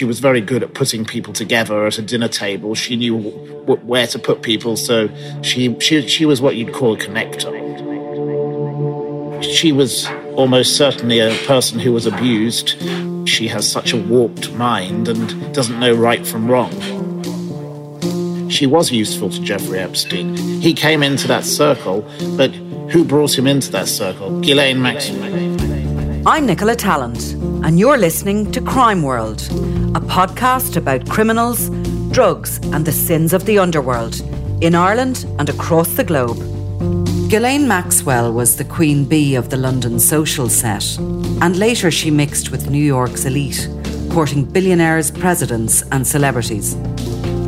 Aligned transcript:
she 0.00 0.06
was 0.06 0.18
very 0.18 0.40
good 0.40 0.62
at 0.62 0.72
putting 0.72 1.04
people 1.04 1.34
together 1.34 1.84
at 1.84 1.98
a 1.98 2.00
dinner 2.00 2.26
table. 2.26 2.74
She 2.74 2.96
knew 2.96 3.20
w- 3.20 3.76
where 3.84 4.06
to 4.06 4.18
put 4.18 4.40
people, 4.40 4.78
so 4.78 5.10
she, 5.42 5.78
she, 5.78 6.08
she 6.08 6.24
was 6.24 6.40
what 6.40 6.56
you'd 6.56 6.72
call 6.72 6.94
a 6.94 6.96
connector. 6.96 7.52
She 9.44 9.72
was 9.72 10.08
almost 10.36 10.78
certainly 10.78 11.18
a 11.18 11.36
person 11.44 11.78
who 11.78 11.92
was 11.92 12.06
abused. 12.06 12.76
She 13.28 13.46
has 13.48 13.70
such 13.70 13.92
a 13.92 13.98
warped 13.98 14.50
mind 14.52 15.06
and 15.06 15.54
doesn't 15.54 15.78
know 15.78 15.92
right 15.92 16.26
from 16.26 16.50
wrong. 16.50 16.72
She 18.48 18.66
was 18.66 18.90
useful 18.90 19.28
to 19.28 19.40
Jeffrey 19.42 19.80
Epstein. 19.80 20.34
He 20.62 20.72
came 20.72 21.02
into 21.02 21.28
that 21.28 21.44
circle, 21.44 22.10
but 22.38 22.54
who 22.90 23.04
brought 23.04 23.36
him 23.36 23.46
into 23.46 23.70
that 23.72 23.86
circle? 23.86 24.40
Ghislaine 24.40 24.80
Maxwell. 24.80 25.49
I'm 26.30 26.46
Nicola 26.46 26.76
Tallant, 26.76 27.32
and 27.66 27.76
you're 27.76 27.98
listening 27.98 28.52
to 28.52 28.60
Crime 28.60 29.02
World, 29.02 29.40
a 29.96 30.00
podcast 30.00 30.76
about 30.76 31.08
criminals, 31.08 31.70
drugs, 32.12 32.58
and 32.72 32.84
the 32.84 32.92
sins 32.92 33.32
of 33.32 33.46
the 33.46 33.58
underworld 33.58 34.20
in 34.60 34.76
Ireland 34.76 35.26
and 35.40 35.48
across 35.48 35.88
the 35.94 36.04
globe. 36.04 36.38
Ghislaine 37.28 37.66
Maxwell 37.66 38.32
was 38.32 38.56
the 38.56 38.64
queen 38.64 39.06
bee 39.06 39.34
of 39.34 39.50
the 39.50 39.56
London 39.56 39.98
social 39.98 40.48
set, 40.48 40.96
and 41.42 41.56
later 41.56 41.90
she 41.90 42.12
mixed 42.12 42.52
with 42.52 42.70
New 42.70 42.84
York's 42.84 43.24
elite, 43.24 43.68
courting 44.12 44.44
billionaires, 44.44 45.10
presidents, 45.10 45.82
and 45.90 46.06
celebrities. 46.06 46.74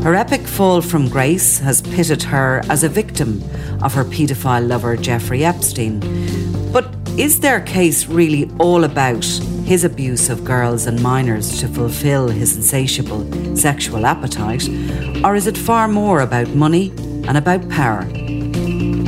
Her 0.03 0.17
epic 0.17 0.41
fall 0.41 0.83
from 0.83 1.09
grace 1.09 1.61
has 1.61 1.83
pitted 1.83 2.25
her 2.25 2.63
as 2.69 2.83
a 2.83 2.89
victim 2.89 3.45
of 3.81 3.95
her 3.95 4.05
paedophile 4.05 4.67
lover 4.67 4.97
Jeffrey 4.97 5.45
Epstein. 5.45 6.01
Is 7.19 7.41
their 7.41 7.61
case 7.61 8.07
really 8.07 8.51
all 8.59 8.85
about 8.85 9.23
his 9.67 9.85
abuse 9.85 10.31
of 10.31 10.45
girls 10.45 10.87
and 10.87 11.03
minors 11.03 11.61
to 11.61 11.69
fulfill 11.69 12.29
his 12.29 12.57
insatiable 12.57 13.55
sexual 13.55 14.07
appetite? 14.07 14.67
Or 15.23 15.37
is 15.37 15.47
it 15.47 15.59
far 15.59 15.89
more 15.89 16.23
about 16.23 16.49
money 16.55 16.91
and 17.29 17.37
about 17.37 17.69
power? 17.69 18.05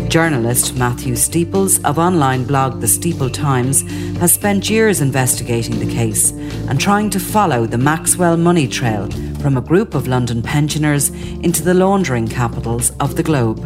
Journalist 0.08 0.76
Matthew 0.76 1.16
Steeples 1.16 1.82
of 1.84 1.98
online 1.98 2.44
blog 2.44 2.82
The 2.82 2.88
Steeple 2.88 3.30
Times 3.30 3.80
has 4.18 4.34
spent 4.34 4.68
years 4.68 5.00
investigating 5.00 5.78
the 5.78 5.90
case 5.90 6.30
and 6.68 6.78
trying 6.78 7.08
to 7.08 7.18
follow 7.18 7.64
the 7.64 7.78
Maxwell 7.78 8.36
money 8.36 8.68
trail 8.68 9.10
from 9.40 9.56
a 9.56 9.62
group 9.62 9.94
of 9.94 10.08
London 10.08 10.42
pensioners 10.42 11.08
into 11.42 11.62
the 11.62 11.74
laundering 11.74 12.28
capitals 12.28 12.90
of 13.00 13.16
the 13.16 13.22
globe. 13.22 13.60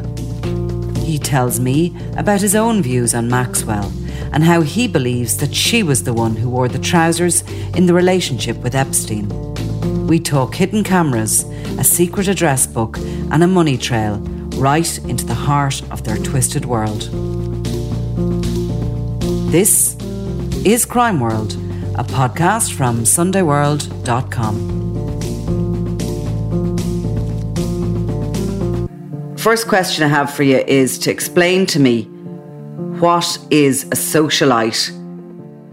He 0.99 1.19
tells 1.19 1.59
me 1.59 1.97
about 2.17 2.41
his 2.41 2.55
own 2.55 2.83
views 2.83 3.17
on 3.17 3.29
Maxwell 3.29 3.93
and 4.33 4.45
how 4.45 4.61
he 4.61 4.87
believes 4.87 5.37
that 5.39 5.55
she 5.55 5.83
was 5.83 6.05
the 6.05 6.13
one 6.13 6.37
who 6.37 6.49
wore 6.49 6.69
the 6.69 6.79
trousers 6.79 7.43
in 7.75 7.87
the 7.87 7.95
relationship 7.95 8.57
with 8.59 8.75
Epstein. 8.75 9.29
We 10.07 10.21
talk 10.21 10.55
hidden 10.55 10.85
cameras, 10.85 11.45
a 11.79 11.85
secret 11.85 12.29
address 12.29 12.67
book, 12.67 12.99
and 12.99 13.43
a 13.43 13.47
money 13.47 13.77
trail 13.77 14.19
right 14.57 14.99
into 15.05 15.25
the 15.25 15.35
heart 15.35 15.83
of 15.91 16.05
their 16.05 16.17
twisted 16.17 16.65
world. 16.65 17.03
This 19.53 19.97
is 20.65 20.85
Crime 20.85 21.21
World, 21.21 21.53
a 21.95 22.05
podcast 22.05 22.73
from 22.73 23.01
SundayWorld.com. 23.01 24.79
First 29.39 29.69
question 29.69 30.05
I 30.05 30.09
have 30.09 30.35
for 30.35 30.43
you 30.43 30.59
is 30.59 30.99
to 30.99 31.11
explain 31.11 31.65
to 31.67 31.81
me 31.81 32.11
what 33.01 33.39
is 33.51 33.85
a 33.85 33.97
socialite? 33.97 34.93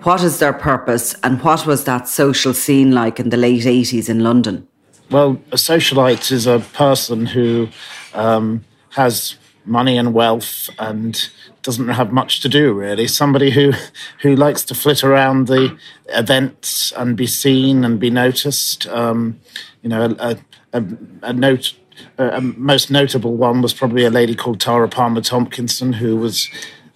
What 0.04 0.22
is 0.23 0.38
their 0.38 0.54
purpose, 0.54 1.16
and 1.23 1.42
what 1.42 1.66
was 1.66 1.86
that 1.86 2.08
social 2.08 2.54
scene 2.54 2.92
like 2.92 3.20
in 3.20 3.30
the 3.30 3.38
late 3.38 3.64
80s 3.64 4.09
in 4.09 4.20
London? 4.20 4.68
Well, 5.09 5.42
a 5.52 5.56
socialite 5.56 6.31
is 6.31 6.46
a 6.46 6.59
person 6.73 7.26
who 7.26 7.70
um, 8.14 8.64
has 8.92 9.38
money 9.66 9.98
and 9.98 10.14
wealth 10.14 10.69
and 10.78 11.30
doesn't 11.63 11.88
have 11.88 12.12
much 12.12 12.41
to 12.41 12.47
do 12.47 12.72
really 12.72 13.08
somebody 13.08 13.50
who 13.50 13.74
who 14.22 14.36
likes 14.36 14.63
to 14.63 14.75
flit 14.75 15.03
around 15.03 15.47
the 15.47 15.75
events 16.09 16.92
and 16.92 17.18
be 17.18 17.25
seen 17.25 17.84
and 17.84 18.00
be 18.00 18.12
noticed 18.12 18.86
um, 18.90 19.40
you 19.81 19.90
know 19.90 20.16
a, 20.19 20.38
a, 20.74 20.86
a 21.24 21.34
note 21.34 21.74
a 22.19 22.42
most 22.42 22.92
notable 22.92 23.36
one 23.36 23.63
was 23.63 23.74
probably 23.74 24.06
a 24.06 24.12
lady 24.12 24.36
called 24.36 24.59
Tara 24.59 24.88
Palmer 24.88 25.22
Tomkinson 25.22 25.96
who 25.96 26.16
was 26.16 26.47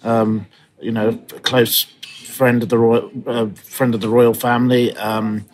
um, 0.04 0.48
you 0.80 0.92
know 0.92 1.10
a 1.10 1.40
close 1.40 1.84
friend 2.26 2.64
of 2.64 2.70
the 2.70 2.78
royal 2.78 3.12
uh, 3.28 3.48
friend 3.48 3.94
of 3.94 4.02
the 4.02 4.10
royal 4.10 4.34
family 4.34 4.96
um, 4.98 5.46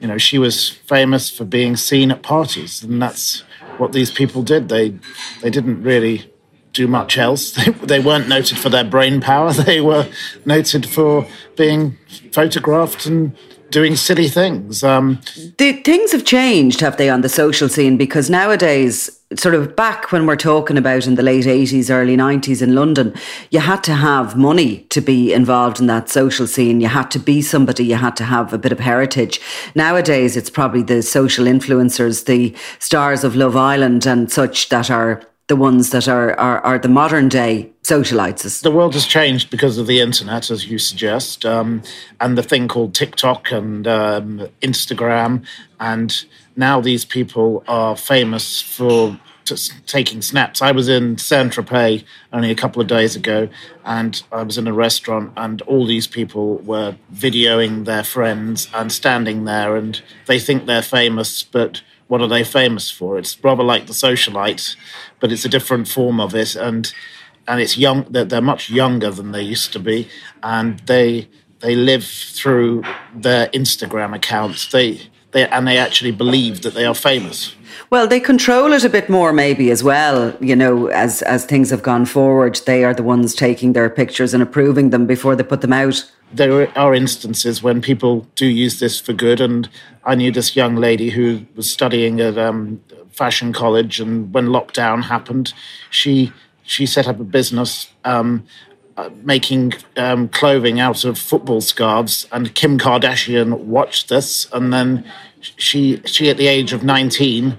you 0.00 0.06
know 0.06 0.18
she 0.18 0.38
was 0.38 0.70
famous 0.70 1.30
for 1.30 1.44
being 1.44 1.76
seen 1.76 2.10
at 2.10 2.22
parties 2.22 2.82
and 2.82 3.00
that's 3.00 3.42
what 3.78 3.92
these 3.92 4.10
people 4.10 4.42
did. 4.42 4.68
They 4.68 4.94
they 5.42 5.50
didn't 5.50 5.82
really 5.82 6.30
do 6.72 6.86
much 6.86 7.18
else. 7.18 7.52
They, 7.56 7.70
they 7.70 8.00
weren't 8.00 8.28
noted 8.28 8.58
for 8.58 8.68
their 8.68 8.84
brain 8.84 9.20
power. 9.20 9.52
They 9.66 9.80
were 9.80 10.08
noted 10.44 10.86
for 10.86 11.26
being 11.56 11.96
photographed 12.32 13.06
and 13.06 13.36
doing 13.70 13.96
silly 13.96 14.28
things. 14.28 14.82
Um, 14.82 15.20
the 15.58 15.72
things 15.82 16.12
have 16.12 16.24
changed, 16.24 16.80
have 16.80 16.96
they, 16.96 17.08
on 17.08 17.20
the 17.20 17.28
social 17.28 17.68
scene? 17.68 17.96
Because 17.96 18.30
nowadays, 18.30 19.20
sort 19.34 19.54
of 19.54 19.74
back 19.74 20.12
when 20.12 20.26
we're 20.26 20.36
talking 20.36 20.78
about 20.78 21.06
in 21.06 21.16
the 21.16 21.22
late 21.22 21.44
80s, 21.44 21.90
early 21.90 22.16
90s 22.16 22.62
in 22.62 22.74
London, 22.74 23.14
you 23.50 23.60
had 23.60 23.82
to 23.84 23.94
have 23.94 24.36
money 24.36 24.80
to 24.90 25.00
be 25.00 25.32
involved 25.32 25.80
in 25.80 25.86
that 25.86 26.08
social 26.08 26.46
scene. 26.46 26.80
You 26.80 26.88
had 26.88 27.10
to 27.12 27.18
be 27.18 27.42
somebody, 27.42 27.84
you 27.84 27.96
had 27.96 28.16
to 28.16 28.24
have 28.24 28.52
a 28.52 28.58
bit 28.58 28.72
of 28.72 28.80
heritage. 28.80 29.40
Nowadays, 29.74 30.36
it's 30.36 30.50
probably 30.50 30.82
the 30.82 31.02
social 31.02 31.44
influencers, 31.44 32.26
the 32.26 32.54
stars 32.78 33.24
of 33.24 33.36
Love 33.36 33.56
Island 33.56 34.06
and 34.06 34.30
such 34.30 34.68
that 34.68 34.90
are 34.90 35.22
the 35.48 35.56
ones 35.56 35.90
that 35.90 36.08
are, 36.08 36.38
are, 36.38 36.60
are 36.60 36.78
the 36.78 36.88
modern 36.88 37.28
day 37.28 37.70
socialites. 37.82 38.62
The 38.62 38.70
world 38.70 38.94
has 38.94 39.06
changed 39.06 39.48
because 39.50 39.78
of 39.78 39.86
the 39.86 40.00
internet, 40.00 40.50
as 40.50 40.66
you 40.66 40.78
suggest, 40.78 41.44
um, 41.44 41.82
and 42.20 42.36
the 42.36 42.42
thing 42.42 42.66
called 42.66 42.94
TikTok 42.94 43.52
and 43.52 43.86
um, 43.86 44.48
Instagram. 44.60 45.44
And 45.78 46.24
now 46.56 46.80
these 46.80 47.04
people 47.04 47.62
are 47.68 47.96
famous 47.96 48.60
for 48.60 49.20
taking 49.86 50.20
snaps. 50.22 50.60
I 50.60 50.72
was 50.72 50.88
in 50.88 51.18
Saint 51.18 51.52
Tropez 51.52 52.02
only 52.32 52.50
a 52.50 52.56
couple 52.56 52.82
of 52.82 52.88
days 52.88 53.14
ago, 53.14 53.48
and 53.84 54.20
I 54.32 54.42
was 54.42 54.58
in 54.58 54.66
a 54.66 54.72
restaurant, 54.72 55.32
and 55.36 55.62
all 55.62 55.86
these 55.86 56.08
people 56.08 56.56
were 56.58 56.96
videoing 57.14 57.84
their 57.84 58.02
friends 58.02 58.68
and 58.74 58.90
standing 58.90 59.44
there, 59.44 59.76
and 59.76 60.02
they 60.26 60.40
think 60.40 60.66
they're 60.66 60.82
famous, 60.82 61.44
but 61.44 61.82
what 62.08 62.20
are 62.20 62.28
they 62.28 62.44
famous 62.44 62.90
for? 62.90 63.18
It's 63.18 63.42
rather 63.42 63.62
like 63.64 63.86
the 63.86 63.92
socialite, 63.92 64.76
but 65.20 65.32
it's 65.32 65.44
a 65.44 65.48
different 65.48 65.88
form 65.88 66.20
of 66.20 66.34
it, 66.34 66.54
and 66.56 66.92
and 67.48 67.60
it's 67.60 67.76
young. 67.76 68.06
They're, 68.10 68.24
they're 68.24 68.40
much 68.40 68.70
younger 68.70 69.10
than 69.10 69.32
they 69.32 69.42
used 69.42 69.72
to 69.72 69.78
be, 69.78 70.08
and 70.42 70.78
they 70.80 71.28
they 71.60 71.74
live 71.74 72.04
through 72.04 72.84
their 73.14 73.48
Instagram 73.48 74.14
accounts. 74.14 74.70
They 74.70 75.10
they 75.36 75.48
and 75.48 75.66
they 75.68 75.78
actually 75.78 76.12
believe 76.12 76.62
that 76.62 76.74
they 76.74 76.86
are 76.86 76.94
famous. 76.94 77.54
Well, 77.90 78.08
they 78.08 78.20
control 78.20 78.72
it 78.72 78.84
a 78.84 78.88
bit 78.88 79.08
more, 79.08 79.32
maybe 79.32 79.70
as 79.70 79.82
well. 79.84 80.36
You 80.40 80.56
know, 80.56 80.86
as 80.88 81.22
as 81.22 81.44
things 81.44 81.70
have 81.70 81.82
gone 81.82 82.06
forward, 82.06 82.60
they 82.66 82.84
are 82.84 82.94
the 82.94 83.02
ones 83.02 83.34
taking 83.34 83.72
their 83.72 83.90
pictures 83.90 84.34
and 84.34 84.42
approving 84.42 84.90
them 84.90 85.06
before 85.06 85.36
they 85.36 85.44
put 85.44 85.60
them 85.60 85.72
out 85.72 86.10
there 86.32 86.76
are 86.76 86.94
instances 86.94 87.62
when 87.62 87.80
people 87.80 88.26
do 88.34 88.46
use 88.46 88.80
this 88.80 89.00
for 89.00 89.12
good. 89.12 89.40
And 89.40 89.68
I 90.04 90.14
knew 90.14 90.32
this 90.32 90.56
young 90.56 90.76
lady 90.76 91.10
who 91.10 91.46
was 91.54 91.70
studying 91.70 92.20
at 92.20 92.38
um, 92.38 92.80
fashion 93.10 93.52
college, 93.52 94.00
and 94.00 94.32
when 94.34 94.46
lockdown 94.46 95.04
happened, 95.04 95.52
she 95.90 96.32
she 96.62 96.84
set 96.86 97.06
up 97.06 97.20
a 97.20 97.24
business 97.24 97.92
um, 98.04 98.44
uh, 98.96 99.10
making 99.22 99.74
um, 99.96 100.28
clothing 100.28 100.80
out 100.80 101.04
of 101.04 101.18
football 101.18 101.60
scarves. 101.60 102.26
And 102.32 102.54
Kim 102.54 102.78
Kardashian 102.78 103.58
watched 103.60 104.08
this, 104.08 104.48
and 104.52 104.72
then 104.72 105.04
she 105.56 106.00
she 106.04 106.30
at 106.30 106.36
the 106.36 106.46
age 106.46 106.72
of 106.72 106.82
nineteen 106.82 107.58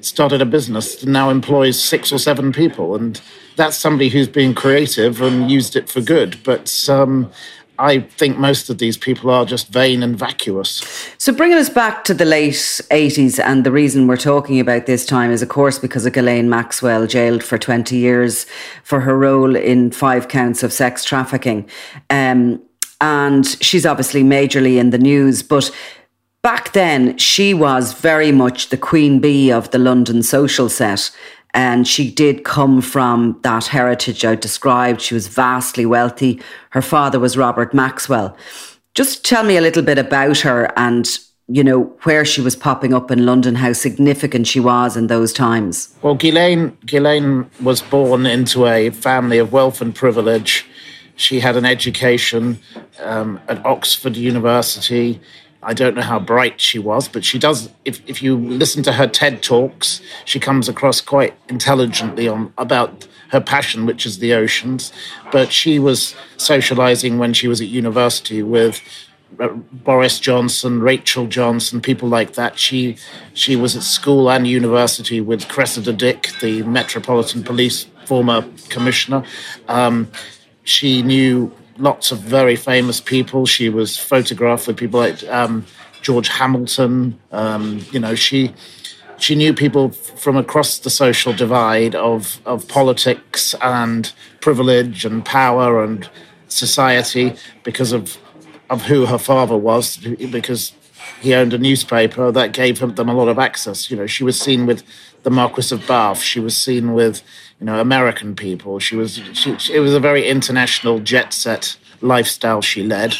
started 0.00 0.42
a 0.42 0.46
business 0.46 1.02
and 1.02 1.12
now 1.12 1.30
employs 1.30 1.80
six 1.80 2.12
or 2.12 2.18
seven 2.18 2.52
people 2.52 2.96
and 2.96 3.20
that's 3.54 3.76
somebody 3.76 4.08
who's 4.08 4.26
been 4.26 4.52
creative 4.52 5.22
and 5.22 5.50
used 5.50 5.76
it 5.76 5.88
for 5.88 6.00
good 6.00 6.36
but 6.42 6.88
um, 6.88 7.30
I 7.78 8.00
think 8.00 8.38
most 8.38 8.68
of 8.70 8.78
these 8.78 8.96
people 8.96 9.30
are 9.30 9.44
just 9.44 9.68
vain 9.68 10.02
and 10.02 10.16
vacuous. 10.16 11.10
So, 11.18 11.32
bringing 11.32 11.58
us 11.58 11.70
back 11.70 12.04
to 12.04 12.14
the 12.14 12.24
late 12.24 12.52
80s, 12.52 13.42
and 13.42 13.64
the 13.64 13.72
reason 13.72 14.06
we're 14.06 14.16
talking 14.18 14.60
about 14.60 14.86
this 14.86 15.04
time 15.04 15.32
is, 15.32 15.42
of 15.42 15.48
course, 15.48 15.78
because 15.78 16.06
of 16.06 16.12
Ghislaine 16.12 16.50
Maxwell, 16.50 17.06
jailed 17.06 17.42
for 17.42 17.58
20 17.58 17.96
years 17.96 18.46
for 18.84 19.00
her 19.00 19.18
role 19.18 19.56
in 19.56 19.90
five 19.90 20.28
counts 20.28 20.62
of 20.62 20.72
sex 20.72 21.02
trafficking. 21.02 21.68
Um, 22.08 22.62
and 23.00 23.46
she's 23.60 23.84
obviously 23.84 24.22
majorly 24.22 24.78
in 24.78 24.90
the 24.90 24.98
news, 24.98 25.42
but 25.42 25.68
back 26.42 26.72
then 26.72 27.16
she 27.18 27.54
was 27.54 27.92
very 27.92 28.32
much 28.32 28.68
the 28.68 28.76
queen 28.76 29.20
bee 29.20 29.50
of 29.50 29.70
the 29.70 29.78
London 29.78 30.22
social 30.22 30.68
set. 30.68 31.10
And 31.54 31.86
she 31.86 32.10
did 32.10 32.44
come 32.44 32.80
from 32.80 33.38
that 33.42 33.66
heritage 33.66 34.24
I 34.24 34.34
described. 34.34 35.02
She 35.02 35.14
was 35.14 35.28
vastly 35.28 35.84
wealthy. 35.84 36.40
Her 36.70 36.80
father 36.80 37.20
was 37.20 37.36
Robert 37.36 37.74
Maxwell. 37.74 38.36
Just 38.94 39.24
tell 39.24 39.44
me 39.44 39.56
a 39.56 39.60
little 39.60 39.82
bit 39.82 39.98
about 39.98 40.38
her 40.38 40.72
and 40.78 41.18
you 41.48 41.62
know, 41.62 41.82
where 42.04 42.24
she 42.24 42.40
was 42.40 42.56
popping 42.56 42.94
up 42.94 43.10
in 43.10 43.26
London, 43.26 43.56
how 43.56 43.72
significant 43.72 44.46
she 44.46 44.60
was 44.60 44.96
in 44.96 45.08
those 45.08 45.32
times? 45.32 45.94
Well, 46.00 46.14
Ghislaine, 46.14 46.78
Ghislaine 46.86 47.50
was 47.60 47.82
born 47.82 48.26
into 48.26 48.66
a 48.66 48.90
family 48.90 49.38
of 49.38 49.52
wealth 49.52 49.82
and 49.82 49.94
privilege. 49.94 50.64
She 51.16 51.40
had 51.40 51.56
an 51.56 51.66
education 51.66 52.58
um, 53.00 53.40
at 53.48 53.64
Oxford 53.66 54.16
University. 54.16 55.20
I 55.62 55.74
don't 55.74 55.94
know 55.94 56.02
how 56.02 56.18
bright 56.18 56.60
she 56.60 56.78
was, 56.78 57.06
but 57.08 57.24
she 57.24 57.38
does. 57.38 57.70
If, 57.84 58.02
if 58.08 58.22
you 58.22 58.36
listen 58.36 58.82
to 58.84 58.92
her 58.92 59.06
TED 59.06 59.42
talks, 59.42 60.00
she 60.24 60.40
comes 60.40 60.68
across 60.68 61.00
quite 61.00 61.34
intelligently 61.48 62.26
on 62.26 62.52
about 62.58 63.06
her 63.30 63.40
passion, 63.40 63.86
which 63.86 64.04
is 64.04 64.18
the 64.18 64.34
oceans. 64.34 64.92
But 65.30 65.52
she 65.52 65.78
was 65.78 66.14
socializing 66.36 67.18
when 67.18 67.32
she 67.32 67.46
was 67.46 67.60
at 67.60 67.68
university 67.68 68.42
with 68.42 68.82
uh, 69.38 69.48
Boris 69.48 70.18
Johnson, 70.18 70.80
Rachel 70.80 71.26
Johnson, 71.26 71.80
people 71.80 72.08
like 72.08 72.34
that. 72.34 72.58
She 72.58 72.96
she 73.32 73.56
was 73.56 73.76
at 73.76 73.82
school 73.82 74.30
and 74.30 74.46
university 74.46 75.20
with 75.20 75.48
Cressida 75.48 75.92
Dick, 75.92 76.30
the 76.40 76.62
Metropolitan 76.64 77.42
Police 77.42 77.86
former 78.04 78.44
commissioner. 78.68 79.24
Um, 79.68 80.10
she 80.64 81.02
knew 81.02 81.52
lots 81.78 82.12
of 82.12 82.18
very 82.18 82.56
famous 82.56 83.00
people. 83.00 83.46
She 83.46 83.68
was 83.68 83.98
photographed 83.98 84.66
with 84.66 84.76
people 84.76 85.00
like 85.00 85.22
um, 85.28 85.66
George 86.02 86.28
Hamilton. 86.28 87.18
Um, 87.30 87.84
you 87.92 88.00
know, 88.00 88.14
she 88.14 88.54
she 89.18 89.34
knew 89.34 89.54
people 89.54 89.90
from 89.90 90.36
across 90.36 90.78
the 90.78 90.90
social 90.90 91.32
divide 91.32 91.94
of 91.94 92.40
of 92.44 92.68
politics 92.68 93.54
and 93.62 94.12
privilege 94.40 95.04
and 95.04 95.24
power 95.24 95.82
and 95.82 96.08
society 96.48 97.34
because 97.62 97.92
of 97.92 98.18
of 98.70 98.82
who 98.82 99.06
her 99.06 99.18
father 99.18 99.56
was, 99.56 99.96
because 99.96 100.72
he 101.20 101.34
owned 101.34 101.52
a 101.52 101.58
newspaper 101.58 102.32
that 102.32 102.52
gave 102.52 102.78
them 102.80 103.08
a 103.08 103.14
lot 103.14 103.28
of 103.28 103.38
access. 103.38 103.90
You 103.90 103.96
know, 103.96 104.06
she 104.06 104.24
was 104.24 104.40
seen 104.40 104.66
with 104.66 104.82
the 105.22 105.30
Marquis 105.30 105.74
of 105.74 105.86
Bath. 105.86 106.20
She 106.20 106.40
was 106.40 106.56
seen 106.56 106.92
with 106.92 107.22
you 107.60 107.66
know 107.66 107.80
American 107.80 108.34
people. 108.34 108.78
She 108.78 108.96
was 108.96 109.20
she, 109.34 109.56
it 109.72 109.80
was 109.80 109.94
a 109.94 110.00
very 110.00 110.28
international 110.28 111.00
jet 111.00 111.32
set 111.32 111.76
lifestyle 112.00 112.62
she 112.62 112.82
led. 112.82 113.14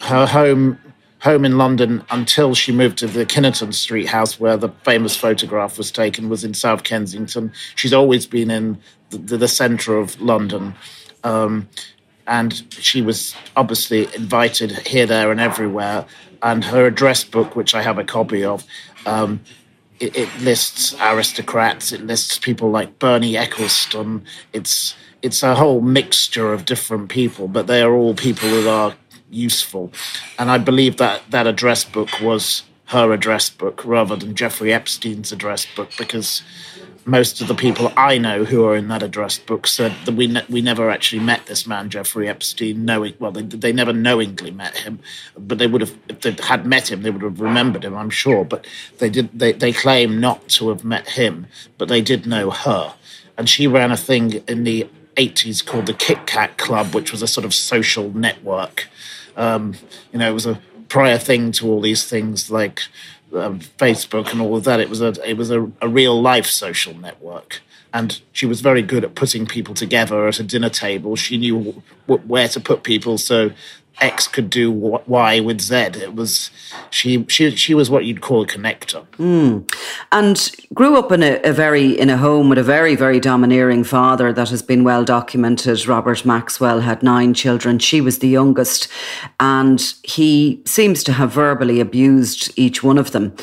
Her 0.00 0.26
home 0.26 0.78
home 1.20 1.44
in 1.44 1.58
London 1.58 2.04
until 2.10 2.54
she 2.54 2.70
moved 2.70 2.98
to 2.98 3.06
the 3.06 3.26
Kinnerton 3.26 3.74
Street 3.74 4.06
house 4.06 4.38
where 4.38 4.56
the 4.56 4.68
famous 4.84 5.16
photograph 5.16 5.76
was 5.76 5.90
taken 5.90 6.28
was 6.28 6.44
in 6.44 6.54
South 6.54 6.84
Kensington. 6.84 7.52
She's 7.74 7.92
always 7.92 8.26
been 8.26 8.50
in 8.50 8.78
the, 9.10 9.36
the 9.36 9.48
centre 9.48 9.96
of 9.96 10.20
London. 10.20 10.74
Um, 11.24 11.68
and 12.26 12.62
she 12.70 13.02
was 13.02 13.34
obviously 13.56 14.04
invited 14.14 14.70
here, 14.86 15.06
there, 15.06 15.32
and 15.32 15.40
everywhere. 15.40 16.04
And 16.42 16.62
her 16.64 16.86
address 16.86 17.24
book, 17.24 17.56
which 17.56 17.74
I 17.74 17.82
have 17.82 17.98
a 17.98 18.04
copy 18.04 18.44
of, 18.44 18.64
um, 19.06 19.40
it, 20.00 20.16
it, 20.16 20.40
lists 20.40 20.94
aristocrats. 21.00 21.92
It 21.92 22.06
lists 22.06 22.38
people 22.38 22.70
like 22.70 22.98
Bernie 22.98 23.34
Ecclestone. 23.34 24.22
It's 24.52 24.94
it's 25.22 25.42
a 25.42 25.56
whole 25.56 25.80
mixture 25.80 26.52
of 26.52 26.64
different 26.64 27.08
people, 27.08 27.48
but 27.48 27.66
they 27.66 27.82
are 27.82 27.92
all 27.92 28.14
people 28.14 28.48
that 28.50 28.68
are 28.68 28.94
useful. 29.30 29.92
And 30.38 30.50
I 30.50 30.58
believe 30.58 30.96
that 30.98 31.22
that 31.30 31.46
address 31.46 31.84
book 31.84 32.20
was 32.20 32.62
her 32.86 33.12
address 33.12 33.50
book 33.50 33.84
rather 33.84 34.16
than 34.16 34.34
Jeffrey 34.34 34.72
Epstein's 34.72 35.32
address 35.32 35.66
book 35.76 35.90
because 35.98 36.42
most 37.08 37.40
of 37.40 37.48
the 37.48 37.54
people 37.54 37.90
I 37.96 38.18
know 38.18 38.44
who 38.44 38.66
are 38.66 38.76
in 38.76 38.88
that 38.88 39.02
address 39.02 39.38
book 39.38 39.66
said 39.66 39.94
that 40.04 40.14
we 40.14 40.26
ne- 40.26 40.44
we 40.50 40.60
never 40.60 40.90
actually 40.90 41.22
met 41.22 41.46
this 41.46 41.66
man 41.66 41.88
Jeffrey 41.88 42.28
Epstein. 42.28 42.84
Knowing 42.84 43.14
well, 43.18 43.32
they, 43.32 43.42
they 43.42 43.72
never 43.72 43.94
knowingly 43.94 44.50
met 44.50 44.76
him, 44.76 45.00
but 45.36 45.58
they 45.58 45.66
would 45.66 45.80
have 45.80 45.96
if 46.08 46.20
they 46.20 46.32
had 46.32 46.66
met 46.66 46.90
him, 46.92 47.02
they 47.02 47.10
would 47.10 47.22
have 47.22 47.40
remembered 47.40 47.84
him, 47.84 47.96
I'm 47.96 48.10
sure. 48.10 48.44
But 48.44 48.66
they 48.98 49.08
did. 49.08 49.36
They 49.36 49.52
they 49.52 49.72
claim 49.72 50.20
not 50.20 50.48
to 50.50 50.68
have 50.68 50.84
met 50.84 51.10
him, 51.10 51.46
but 51.78 51.88
they 51.88 52.02
did 52.02 52.26
know 52.26 52.50
her, 52.50 52.94
and 53.38 53.48
she 53.48 53.66
ran 53.66 53.90
a 53.90 53.96
thing 53.96 54.42
in 54.46 54.64
the 54.64 54.86
80s 55.16 55.64
called 55.64 55.86
the 55.86 55.94
Kit 55.94 56.26
Kat 56.26 56.58
Club, 56.58 56.94
which 56.94 57.10
was 57.10 57.22
a 57.22 57.26
sort 57.26 57.44
of 57.46 57.54
social 57.54 58.10
network. 58.10 58.88
Um, 59.36 59.74
you 60.12 60.18
know, 60.18 60.30
it 60.30 60.34
was 60.34 60.46
a 60.46 60.60
prior 60.88 61.18
thing 61.18 61.52
to 61.52 61.68
all 61.68 61.80
these 61.80 62.04
things 62.04 62.50
like 62.50 62.82
um, 63.34 63.60
Facebook 63.60 64.32
and 64.32 64.40
all 64.40 64.56
of 64.56 64.64
that. 64.64 64.80
It 64.80 64.88
was 64.88 65.00
a 65.00 65.14
it 65.28 65.36
was 65.36 65.50
a, 65.50 65.70
a 65.80 65.88
real 65.88 66.20
life 66.20 66.46
social 66.46 66.94
network, 66.94 67.60
and 67.92 68.20
she 68.32 68.46
was 68.46 68.60
very 68.60 68.82
good 68.82 69.04
at 69.04 69.14
putting 69.14 69.46
people 69.46 69.74
together 69.74 70.26
at 70.28 70.38
a 70.40 70.42
dinner 70.42 70.70
table. 70.70 71.16
She 71.16 71.36
knew 71.36 71.82
w- 72.06 72.26
where 72.26 72.48
to 72.48 72.60
put 72.60 72.82
people, 72.82 73.18
so 73.18 73.50
X 74.00 74.28
could 74.28 74.48
do 74.48 74.70
Y 74.70 75.40
with 75.40 75.60
Z. 75.60 75.76
It 75.76 76.14
was 76.14 76.50
she 76.90 77.24
she 77.28 77.50
she 77.56 77.74
was 77.74 77.90
what 77.90 78.04
you'd 78.04 78.20
call 78.20 78.42
a 78.42 78.46
connector. 78.46 79.04
Mm. 79.18 79.70
And 80.12 80.50
grew 80.72 80.96
up 80.96 81.10
in 81.10 81.22
a, 81.22 81.40
a, 81.42 81.52
very 81.52 81.98
in 81.98 82.08
a 82.08 82.16
home 82.16 82.48
with 82.48 82.58
a 82.58 82.62
very 82.62 82.94
very 82.94 83.18
domineering 83.18 83.84
father 83.84 84.32
that 84.32 84.50
has 84.50 84.62
been 84.62 84.84
well 84.84 85.04
documented. 85.04 85.86
Robert 85.86 86.24
Maxwell 86.24 86.80
had 86.80 87.02
nine 87.02 87.34
children. 87.34 87.78
She 87.78 88.00
was 88.00 88.20
the 88.20 88.28
youngest, 88.28 88.88
and 89.40 89.80
he 90.04 90.62
seems 90.64 91.02
to 91.04 91.12
have 91.14 91.32
verbally 91.32 91.80
abused 91.80 92.52
each 92.56 92.82
one 92.82 92.98
of 92.98 93.10
them. 93.10 93.34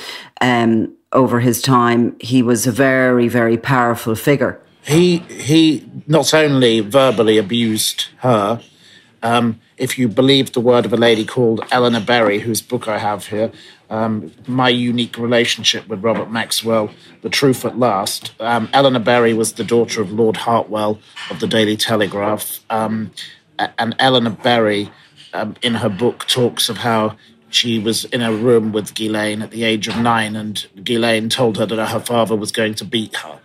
Um, 0.42 0.96
over 1.12 1.40
his 1.40 1.62
time, 1.62 2.16
he 2.20 2.42
was 2.42 2.66
a 2.66 2.72
very 2.72 3.28
very 3.28 3.58
powerful 3.58 4.16
figure. 4.16 4.62
He 4.84 5.18
he 5.18 5.90
not 6.08 6.34
only 6.34 6.80
verbally 6.80 7.38
abused 7.38 8.08
her. 8.20 8.62
Um, 9.22 9.60
if 9.78 10.00
you 10.00 10.08
believe 10.08 10.54
the 10.54 10.62
word 10.62 10.86
of 10.86 10.94
a 10.94 10.98
lady 10.98 11.26
called 11.26 11.62
Eleanor 11.72 12.00
Berry, 12.00 12.40
whose 12.40 12.62
book 12.62 12.88
I 12.88 12.98
have 12.98 13.28
here, 13.28 13.52
um, 13.90 14.32
My 14.48 14.70
Unique 14.70 15.18
Relationship 15.18 15.88
with 15.88 16.04
Robert 16.04 16.32
Maxwell, 16.32 16.92
The 17.22 17.30
Truth 17.30 17.66
at 17.66 17.78
Last. 17.78 18.32
Um, 18.40 18.70
Eleanor 18.74 19.00
Berry 19.00 19.34
was 19.34 19.54
the 19.54 19.64
daughter 19.64 20.02
of 20.02 20.12
Lord 20.12 20.38
Hartwell 20.38 21.00
of 21.30 21.40
the 21.40 21.48
Daily 21.48 21.76
Telegraph. 21.76 22.62
Um, 22.70 23.12
and 23.60 23.96
Eleanor 24.00 24.32
Berry, 24.32 24.92
um, 25.34 25.56
in 25.62 25.76
her 25.76 25.90
book, 25.90 26.26
talks 26.28 26.70
of 26.70 26.78
how 26.78 27.18
she 27.50 27.80
was 27.80 28.06
in 28.06 28.22
a 28.22 28.34
room 28.34 28.72
with 28.72 28.94
Ghislaine 28.94 29.42
at 29.42 29.52
the 29.52 29.64
age 29.64 29.88
of 29.88 29.98
nine, 29.98 30.36
and 30.36 30.66
Ghislaine 30.84 31.30
told 31.30 31.58
her 31.58 31.66
that 31.66 31.88
her 31.88 32.00
father 32.00 32.36
was 32.36 32.52
going 32.52 32.76
to 32.76 32.86
beat 32.86 33.18
her. 33.18 33.40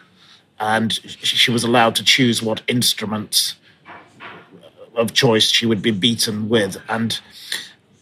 And 0.58 0.92
she 0.92 1.50
was 1.50 1.64
allowed 1.64 1.96
to 1.96 2.04
choose 2.04 2.42
what 2.42 2.62
instruments 2.68 3.54
of 5.00 5.14
choice 5.14 5.50
she 5.50 5.66
would 5.66 5.82
be 5.82 5.90
beaten 5.90 6.48
with. 6.48 6.80
And 6.88 7.18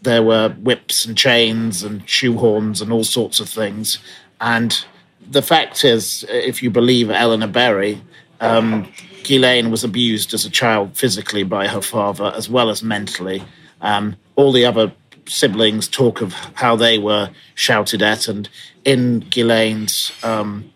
there 0.02 0.22
were 0.22 0.50
whips 0.50 1.04
and 1.04 1.16
chains 1.16 1.82
and 1.82 2.06
shoehorns 2.06 2.82
and 2.82 2.92
all 2.92 3.04
sorts 3.04 3.40
of 3.40 3.48
things. 3.48 3.98
And 4.40 4.84
the 5.31 5.43
fact 5.43 5.84
is, 5.84 6.24
if 6.28 6.62
you 6.62 6.70
believe 6.70 7.10
Eleanor 7.10 7.48
Berry, 7.48 8.00
um, 8.40 8.90
Ghislaine 9.24 9.70
was 9.70 9.84
abused 9.84 10.32
as 10.34 10.44
a 10.44 10.50
child 10.50 10.96
physically 10.96 11.43
by 11.43 11.67
her 11.67 11.82
father 11.82 12.32
as 12.36 12.48
well 12.48 12.70
as 12.70 12.82
mentally. 12.82 13.43
Um, 13.81 14.17
all 14.36 14.52
the 14.52 14.64
other 14.64 14.93
siblings 15.26 15.88
talk 15.88 16.20
of 16.20 16.32
how 16.55 16.76
they 16.76 16.98
were 16.98 17.31
shouted 17.55 18.02
at, 18.02 18.28
and 18.28 18.48
in 18.84 19.20
Ghislaine's 19.20 20.12
um, 20.22 20.72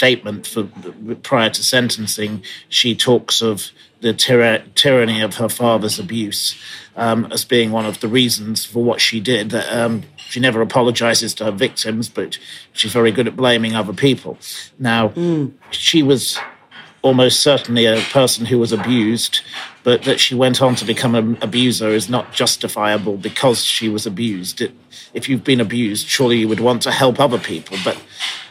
statement 0.00 0.46
for 0.46 0.62
prior 1.22 1.50
to 1.50 1.62
sentencing, 1.62 2.42
she 2.70 2.96
talks 2.96 3.42
of 3.42 3.70
the 4.00 4.14
tyra- 4.14 4.64
tyranny 4.74 5.20
of 5.20 5.34
her 5.34 5.50
father's 5.50 5.98
abuse 5.98 6.58
um, 6.96 7.30
as 7.30 7.44
being 7.44 7.70
one 7.70 7.84
of 7.84 8.00
the 8.00 8.08
reasons 8.08 8.64
for 8.64 8.82
what 8.82 8.98
she 8.98 9.20
did. 9.20 9.54
Um, 9.54 10.04
she 10.16 10.40
never 10.40 10.62
apologizes 10.62 11.34
to 11.34 11.44
her 11.44 11.50
victims, 11.50 12.08
but 12.08 12.38
she's 12.72 12.94
very 12.94 13.12
good 13.12 13.28
at 13.28 13.36
blaming 13.36 13.74
other 13.76 13.92
people. 13.92 14.38
Now, 14.78 15.10
mm. 15.10 15.52
she 15.70 16.02
was 16.02 16.38
almost 17.02 17.40
certainly 17.40 17.84
a 17.84 18.00
person 18.10 18.46
who 18.46 18.58
was 18.58 18.72
abused, 18.72 19.42
but 19.82 20.04
that 20.04 20.18
she 20.18 20.34
went 20.34 20.62
on 20.62 20.76
to 20.76 20.86
become 20.86 21.14
an 21.14 21.36
abuser 21.42 21.88
is 21.88 22.08
not 22.08 22.32
justifiable 22.32 23.18
because 23.18 23.62
she 23.62 23.90
was 23.90 24.06
abused. 24.06 24.62
It, 24.62 24.72
if 25.12 25.28
you've 25.28 25.44
been 25.44 25.60
abused, 25.60 26.08
surely 26.08 26.38
you 26.38 26.48
would 26.48 26.60
want 26.60 26.80
to 26.82 26.90
help 26.90 27.20
other 27.20 27.38
people. 27.38 27.76
But 27.84 28.00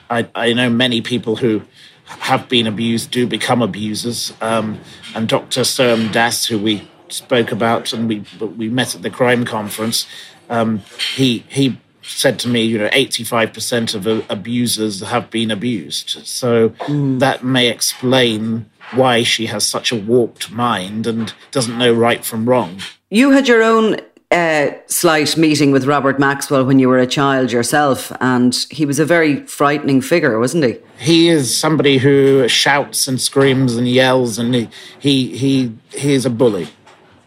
I, 0.09 0.27
I 0.35 0.53
know 0.53 0.69
many 0.69 1.01
people 1.01 1.37
who 1.37 1.61
have 2.05 2.49
been 2.49 2.65
abused 2.65 3.11
do 3.11 3.27
become 3.27 3.61
abusers. 3.61 4.33
Um, 4.41 4.79
and 5.15 5.27
Dr. 5.27 5.61
Sohom 5.61 6.11
Das, 6.11 6.45
who 6.45 6.57
we 6.57 6.89
spoke 7.09 7.51
about 7.51 7.93
and 7.93 8.07
we 8.07 8.23
we 8.39 8.69
met 8.69 8.95
at 8.95 9.01
the 9.01 9.09
crime 9.09 9.45
conference, 9.45 10.07
um, 10.49 10.79
he 11.17 11.45
he 11.47 11.77
said 12.01 12.39
to 12.39 12.47
me, 12.47 12.63
you 12.63 12.77
know, 12.77 12.89
85% 12.89 13.93
of 13.93 14.25
abusers 14.31 15.01
have 15.01 15.29
been 15.29 15.51
abused. 15.51 16.25
So 16.25 16.69
mm. 16.69 17.19
that 17.19 17.43
may 17.43 17.69
explain 17.69 18.69
why 18.91 19.21
she 19.21 19.45
has 19.45 19.65
such 19.65 19.91
a 19.91 19.95
warped 19.95 20.49
mind 20.49 21.05
and 21.05 21.33
doesn't 21.51 21.77
know 21.77 21.93
right 21.93 22.25
from 22.25 22.49
wrong. 22.49 22.79
You 23.11 23.31
had 23.31 23.47
your 23.47 23.61
own 23.61 23.97
uh, 24.31 24.71
slight 24.85 25.37
meeting 25.37 25.71
with 25.71 25.85
Robert 25.85 26.19
Maxwell 26.19 26.63
when 26.65 26.77
you 26.77 26.87
were 26.87 26.99
a 26.99 27.07
child 27.07 27.51
yourself, 27.51 28.11
and 28.21 28.55
he 28.69 28.85
was 28.85 28.99
a 28.99 29.05
very 29.05 29.45
frightening 29.47 30.01
figure, 30.01 30.37
wasn't 30.39 30.65
he? 30.65 30.77
He 30.99 31.29
is 31.29 31.57
somebody 31.57 31.97
who 31.97 32.47
shouts 32.47 33.07
and 33.07 33.19
screams 33.19 33.75
and 33.75 33.87
yells, 33.87 34.37
and 34.37 34.53
he 34.53 34.69
he 34.99 35.37
he, 35.37 35.75
he 35.91 36.13
is 36.13 36.25
a 36.25 36.29
bully. 36.29 36.67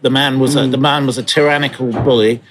The 0.01 0.09
man 0.09 0.39
was 0.39 0.55
mm. 0.55 0.65
a, 0.65 0.67
the 0.67 0.77
man 0.77 1.05
was 1.05 1.17
a 1.17 1.23
tyrannical 1.23 1.91
bully, 1.91 2.41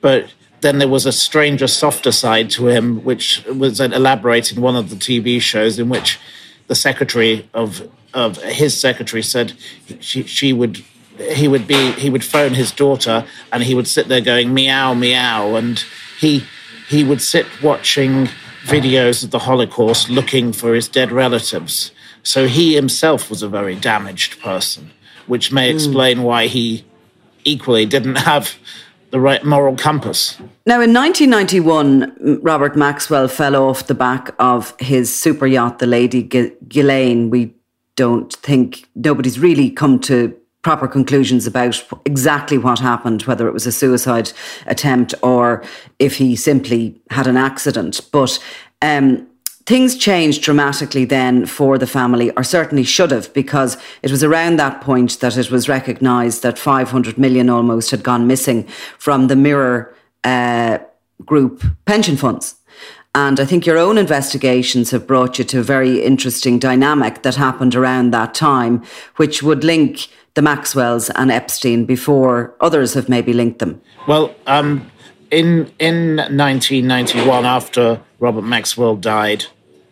but 0.00 0.32
then 0.62 0.78
there 0.78 0.88
was 0.88 1.06
a 1.06 1.12
stranger, 1.12 1.66
softer 1.66 2.12
side 2.12 2.50
to 2.50 2.68
him, 2.68 3.04
which 3.04 3.44
was 3.46 3.80
elaborated 3.80 4.56
in 4.56 4.62
one 4.62 4.76
of 4.76 4.90
the 4.90 4.96
TV 4.96 5.40
shows, 5.40 5.78
in 5.78 5.88
which 5.88 6.18
the 6.66 6.74
secretary 6.74 7.48
of 7.54 7.88
of 8.14 8.36
his 8.42 8.78
secretary 8.78 9.22
said 9.22 9.54
she, 10.00 10.22
she 10.24 10.52
would 10.52 10.84
he 11.22 11.48
would 11.48 11.66
be 11.66 11.92
he 11.92 12.10
would 12.10 12.24
phone 12.24 12.54
his 12.54 12.72
daughter 12.72 13.24
and 13.52 13.62
he 13.62 13.74
would 13.74 13.88
sit 13.88 14.08
there 14.08 14.20
going 14.20 14.52
meow 14.52 14.94
meow 14.94 15.54
and 15.54 15.84
he 16.18 16.44
he 16.88 17.04
would 17.04 17.22
sit 17.22 17.46
watching 17.62 18.28
videos 18.64 19.24
of 19.24 19.30
the 19.30 19.40
Holocaust 19.40 20.08
looking 20.08 20.52
for 20.52 20.74
his 20.74 20.88
dead 20.88 21.10
relatives. 21.10 21.90
So 22.22 22.46
he 22.46 22.74
himself 22.74 23.28
was 23.28 23.42
a 23.42 23.48
very 23.48 23.74
damaged 23.74 24.40
person, 24.40 24.90
which 25.26 25.52
may 25.52 25.70
hmm. 25.70 25.76
explain 25.76 26.18
mm. 26.18 26.22
why 26.22 26.46
he 26.46 26.84
equally 27.44 27.86
didn't 27.86 28.16
have 28.16 28.54
the 29.10 29.20
right 29.20 29.44
moral 29.44 29.76
compass. 29.76 30.38
Now, 30.64 30.80
in 30.80 30.94
1991, 30.94 32.40
Robert 32.42 32.76
Maxwell 32.76 33.28
fell 33.28 33.56
off 33.56 33.86
the 33.86 33.94
back 33.94 34.34
of 34.38 34.74
his 34.78 35.14
super 35.14 35.46
yacht, 35.46 35.80
the 35.80 35.86
Lady 35.86 36.22
Ghislaine. 36.22 37.28
We 37.28 37.54
don't 37.94 38.32
think 38.32 38.88
nobody's 38.94 39.38
really 39.38 39.70
come 39.70 39.98
to 40.00 40.34
proper 40.62 40.86
conclusions 40.86 41.46
about 41.46 41.82
exactly 42.04 42.56
what 42.56 42.78
happened, 42.78 43.22
whether 43.22 43.48
it 43.48 43.52
was 43.52 43.66
a 43.66 43.72
suicide 43.72 44.32
attempt 44.66 45.14
or 45.22 45.62
if 45.98 46.16
he 46.16 46.36
simply 46.36 47.00
had 47.10 47.26
an 47.26 47.36
accident. 47.36 48.00
But 48.12 48.38
um, 48.80 49.26
things 49.66 49.96
changed 49.96 50.42
dramatically 50.42 51.04
then 51.04 51.46
for 51.46 51.78
the 51.78 51.86
family, 51.86 52.30
or 52.32 52.44
certainly 52.44 52.84
should 52.84 53.10
have, 53.10 53.32
because 53.34 53.76
it 54.02 54.10
was 54.10 54.22
around 54.22 54.56
that 54.56 54.80
point 54.80 55.20
that 55.20 55.36
it 55.36 55.50
was 55.50 55.68
recognised 55.68 56.42
that 56.42 56.58
500 56.58 57.18
million 57.18 57.50
almost 57.50 57.90
had 57.90 58.02
gone 58.02 58.26
missing 58.26 58.64
from 58.98 59.26
the 59.26 59.36
Mirror 59.36 59.94
uh, 60.24 60.78
Group 61.24 61.64
pension 61.84 62.16
funds. 62.16 62.56
And 63.14 63.38
I 63.38 63.44
think 63.44 63.66
your 63.66 63.76
own 63.76 63.98
investigations 63.98 64.90
have 64.90 65.06
brought 65.06 65.38
you 65.38 65.44
to 65.44 65.60
a 65.60 65.62
very 65.62 66.02
interesting 66.02 66.58
dynamic 66.58 67.22
that 67.22 67.34
happened 67.34 67.74
around 67.74 68.10
that 68.10 68.34
time, 68.34 68.82
which 69.16 69.42
would 69.42 69.64
link 69.64 70.08
the 70.34 70.42
Maxwells 70.42 71.10
and 71.10 71.30
Epstein 71.30 71.84
before 71.84 72.54
others 72.60 72.94
have 72.94 73.08
maybe 73.08 73.32
linked 73.32 73.58
them. 73.58 73.80
Well, 74.06 74.34
um, 74.46 74.90
in 75.30 75.70
in 75.78 76.16
1991, 76.16 77.44
after 77.44 78.00
Robert 78.18 78.42
Maxwell 78.42 78.96
died 78.96 79.46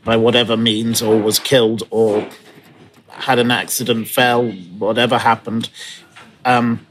by 0.05 0.17
whatever 0.17 0.57
means, 0.57 1.03
or 1.03 1.21
was 1.21 1.39
killed, 1.39 1.83
or 1.91 2.27
had 3.09 3.39
an 3.39 3.51
accident, 3.51 4.09
fell, 4.09 4.51
whatever 4.51 5.19
happened, 5.19 5.69
um, 6.45 6.87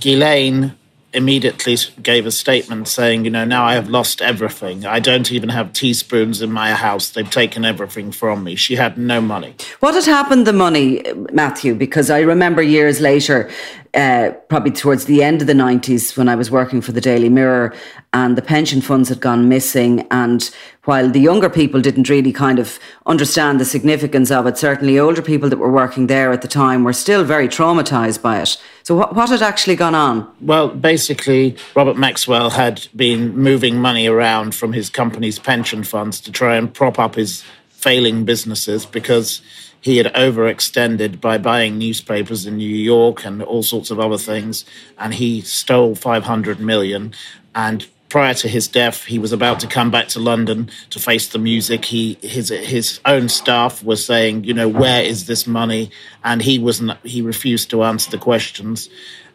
Ghislaine 0.00 0.74
immediately 1.14 1.76
gave 2.02 2.26
a 2.26 2.30
statement 2.30 2.86
saying, 2.86 3.24
you 3.24 3.30
know, 3.30 3.44
now 3.44 3.64
I 3.64 3.74
have 3.74 3.88
lost 3.88 4.20
everything. 4.20 4.84
I 4.84 5.00
don't 5.00 5.32
even 5.32 5.48
have 5.48 5.72
teaspoons 5.72 6.42
in 6.42 6.52
my 6.52 6.72
house. 6.72 7.10
They've 7.10 7.30
taken 7.30 7.64
everything 7.64 8.12
from 8.12 8.44
me. 8.44 8.56
She 8.56 8.76
had 8.76 8.98
no 8.98 9.20
money. 9.20 9.54
What 9.80 9.94
had 9.94 10.04
happened 10.04 10.46
the 10.46 10.52
money, 10.52 11.02
Matthew? 11.32 11.74
Because 11.74 12.10
I 12.10 12.20
remember 12.20 12.60
years 12.60 13.00
later, 13.00 13.50
uh, 13.94 14.32
probably 14.48 14.70
towards 14.70 15.06
the 15.06 15.22
end 15.22 15.40
of 15.40 15.46
the 15.46 15.54
90s 15.54 16.16
when 16.16 16.28
I 16.28 16.34
was 16.34 16.50
working 16.50 16.82
for 16.82 16.92
the 16.92 17.00
Daily 17.00 17.30
Mirror 17.30 17.74
and 18.12 18.36
the 18.36 18.42
pension 18.42 18.82
funds 18.82 19.08
had 19.08 19.20
gone 19.20 19.48
missing. 19.48 20.06
And 20.10 20.48
while 20.84 21.10
the 21.10 21.20
younger 21.20 21.48
people 21.48 21.80
didn't 21.80 22.08
really 22.08 22.32
kind 22.32 22.58
of 22.58 22.78
understand 23.06 23.58
the 23.58 23.64
significance 23.64 24.30
of 24.30 24.46
it, 24.46 24.58
certainly 24.58 24.98
older 24.98 25.22
people 25.22 25.48
that 25.48 25.56
were 25.56 25.72
working 25.72 26.06
there 26.06 26.32
at 26.32 26.42
the 26.42 26.48
time 26.48 26.84
were 26.84 26.92
still 26.92 27.24
very 27.24 27.48
traumatized 27.48 28.20
by 28.20 28.40
it. 28.40 28.56
So, 28.88 28.94
what, 28.94 29.14
what 29.14 29.28
had 29.28 29.42
actually 29.42 29.76
gone 29.76 29.94
on? 29.94 30.26
Well, 30.40 30.68
basically, 30.68 31.56
Robert 31.76 31.98
Maxwell 31.98 32.48
had 32.48 32.88
been 32.96 33.36
moving 33.36 33.78
money 33.82 34.06
around 34.06 34.54
from 34.54 34.72
his 34.72 34.88
company's 34.88 35.38
pension 35.38 35.84
funds 35.84 36.22
to 36.22 36.32
try 36.32 36.56
and 36.56 36.72
prop 36.72 36.98
up 36.98 37.14
his 37.14 37.44
failing 37.68 38.24
businesses 38.24 38.86
because 38.86 39.42
he 39.82 39.98
had 39.98 40.06
overextended 40.14 41.20
by 41.20 41.36
buying 41.36 41.76
newspapers 41.76 42.46
in 42.46 42.56
New 42.56 42.64
York 42.64 43.26
and 43.26 43.42
all 43.42 43.62
sorts 43.62 43.90
of 43.90 44.00
other 44.00 44.16
things, 44.16 44.64
and 44.96 45.12
he 45.12 45.42
stole 45.42 45.94
500 45.94 46.58
million. 46.58 47.12
And 47.54 47.86
prior 48.08 48.34
to 48.34 48.48
his 48.48 48.68
death, 48.68 49.04
he 49.04 49.18
was 49.18 49.32
about 49.32 49.60
to 49.60 49.66
come 49.66 49.90
back 49.90 50.08
to 50.08 50.20
London 50.20 50.70
to 50.90 50.98
face 50.98 51.28
the 51.28 51.38
music. 51.38 51.86
He 51.86 52.18
his 52.22 52.48
his 52.48 53.00
own 53.04 53.28
staff 53.28 53.82
was 53.82 54.04
saying, 54.04 54.44
you 54.44 54.54
know, 54.54 54.68
where 54.68 55.02
is 55.02 55.26
this 55.26 55.46
money? 55.46 55.90
And 56.24 56.42
he 56.42 56.58
wasn't. 56.58 56.92
He 57.04 57.22
refused 57.22 57.70
to 57.70 57.84
answer 57.84 58.10
the 58.10 58.18
questions. 58.18 58.88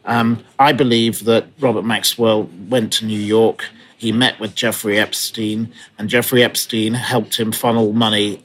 Um, 0.06 0.44
I 0.60 0.74
believe 0.74 1.25
that 1.25 1.48
Robert 1.60 1.84
Maxwell 1.84 2.50
went 2.68 2.92
to 2.94 3.06
New 3.06 3.20
York. 3.20 3.65
He 3.98 4.12
met 4.12 4.39
with 4.39 4.53
Jeffrey 4.53 5.00
Epstein, 5.00 5.72
and 5.98 6.10
Jeffrey 6.10 6.44
Epstein 6.44 6.94
helped 6.94 7.39
him 7.39 7.51
funnel 7.51 7.94
money 7.94 8.44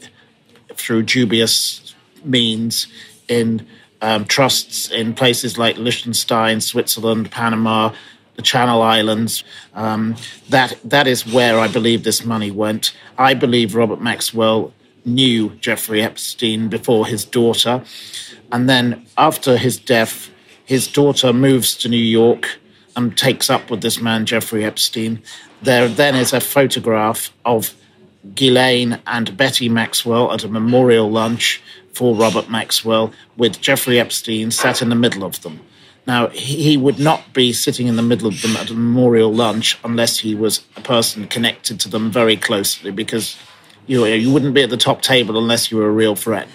through 0.75 1.03
dubious 1.03 1.95
means 2.25 2.87
in 3.27 3.67
um, 4.01 4.25
trusts 4.25 4.89
in 4.91 5.15
places 5.15 5.59
like 5.59 5.77
Liechtenstein, 5.77 6.61
Switzerland, 6.61 7.31
Panama, 7.33 7.93
the 8.39 8.43
Channel 8.43 8.81
Islands. 8.83 9.43
Um, 9.75 10.15
that 10.49 10.79
that 10.85 11.07
is 11.09 11.27
where 11.27 11.59
I 11.59 11.67
believe 11.67 12.05
this 12.05 12.25
money 12.25 12.53
went. 12.53 12.95
I 13.19 13.35
believe 13.35 13.75
Robert 13.75 14.01
Maxwell 14.01 14.73
knew 15.05 15.51
Jeffrey 15.57 16.03
Epstein 16.03 16.69
before 16.69 17.05
his 17.07 17.25
daughter, 17.25 17.83
and 18.53 18.71
then 18.71 19.05
after 19.19 19.57
his 19.57 19.77
death, 19.77 20.31
his 20.65 20.87
daughter 20.87 21.33
moves 21.33 21.77
to 21.79 21.89
New 21.89 21.97
York 21.97 22.61
and 22.95 23.19
takes 23.19 23.51
up 23.51 23.71
with 23.71 23.81
this 23.81 24.01
man 24.01 24.25
Jeffrey 24.25 24.65
Epstein. 24.65 25.21
There 25.61 25.89
then 25.89 26.15
is 26.15 26.33
a 26.33 26.41
photograph 26.41 27.33
of 27.45 27.75
Ghislaine 28.37 29.01
and 29.09 29.37
Betty 29.37 29.69
Maxwell 29.69 30.33
at 30.33 30.45
a 30.45 30.49
memorial 30.49 31.11
lunch 31.11 31.61
for 31.93 32.15
Robert 32.15 32.49
Maxwell 32.49 33.13
with 33.37 33.61
Jeffrey 33.61 33.99
Epstein 33.99 34.53
sat 34.53 34.81
in 34.81 34.91
the 34.91 34.95
middle 34.95 35.25
of 35.25 35.43
them. 35.43 35.59
Now, 36.09 36.29
he 36.29 36.79
would 36.79 36.99
not 36.99 37.35
be 37.35 37.53
sitting 37.53 37.87
in 37.87 37.97
the 37.97 38.03
middle 38.03 38.29
of 38.29 38.41
them 38.41 38.57
at 38.57 38.71
a 38.71 38.75
memorial 38.75 39.31
lunch 39.31 39.79
unless 39.85 40.19
he 40.19 40.35
was 40.35 40.65
a 40.75 40.81
person 40.81 41.29
connected 41.29 41.79
to 41.81 41.89
them 41.91 42.11
very 42.11 42.35
closely, 42.35 42.91
because 42.91 43.37
you, 43.87 44.01
know, 44.01 44.07
you 44.07 44.33
wouldn't 44.33 44.55
be 44.55 44.63
at 44.63 44.71
the 44.71 44.79
top 44.79 45.03
table 45.03 45.37
unless 45.37 45.71
you 45.71 45.77
were 45.77 45.87
a 45.87 45.93
real 45.93 46.17
friend. 46.17 46.51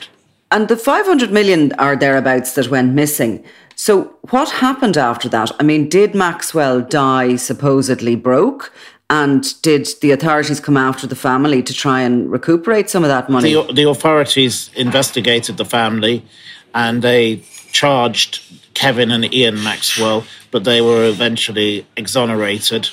And 0.50 0.68
the 0.70 0.76
500 0.76 1.32
million 1.32 1.72
are 1.74 1.96
thereabouts 1.96 2.54
that 2.54 2.70
went 2.70 2.94
missing. 2.94 3.44
So, 3.76 4.16
what 4.32 4.50
happened 4.50 4.98
after 4.98 5.30
that? 5.30 5.52
I 5.60 5.64
mean, 5.64 5.88
did 5.88 6.16
Maxwell 6.16 6.82
die 6.82 7.36
supposedly 7.36 8.16
broke? 8.16 8.74
And 9.10 9.44
did 9.62 9.88
the 10.02 10.12
authorities 10.12 10.60
come 10.60 10.78
after 10.78 11.06
the 11.06 11.16
family 11.16 11.62
to 11.62 11.74
try 11.74 12.02
and 12.02 12.32
recuperate 12.32 12.90
some 12.90 13.04
of 13.04 13.10
that 13.10 13.30
money? 13.30 13.54
The, 13.54 13.72
the 13.72 13.88
authorities 13.88 14.72
investigated 14.76 15.58
the 15.58 15.66
family 15.66 16.26
and 16.74 17.04
they 17.04 17.44
charged 17.72 18.42
Kevin 18.74 19.12
and 19.12 19.32
Ian 19.34 19.64
Maxwell, 19.64 20.26
but 20.52 20.64
they 20.64 20.82
were 20.82 21.06
eventually 21.06 21.86
exonerated. 21.96 22.90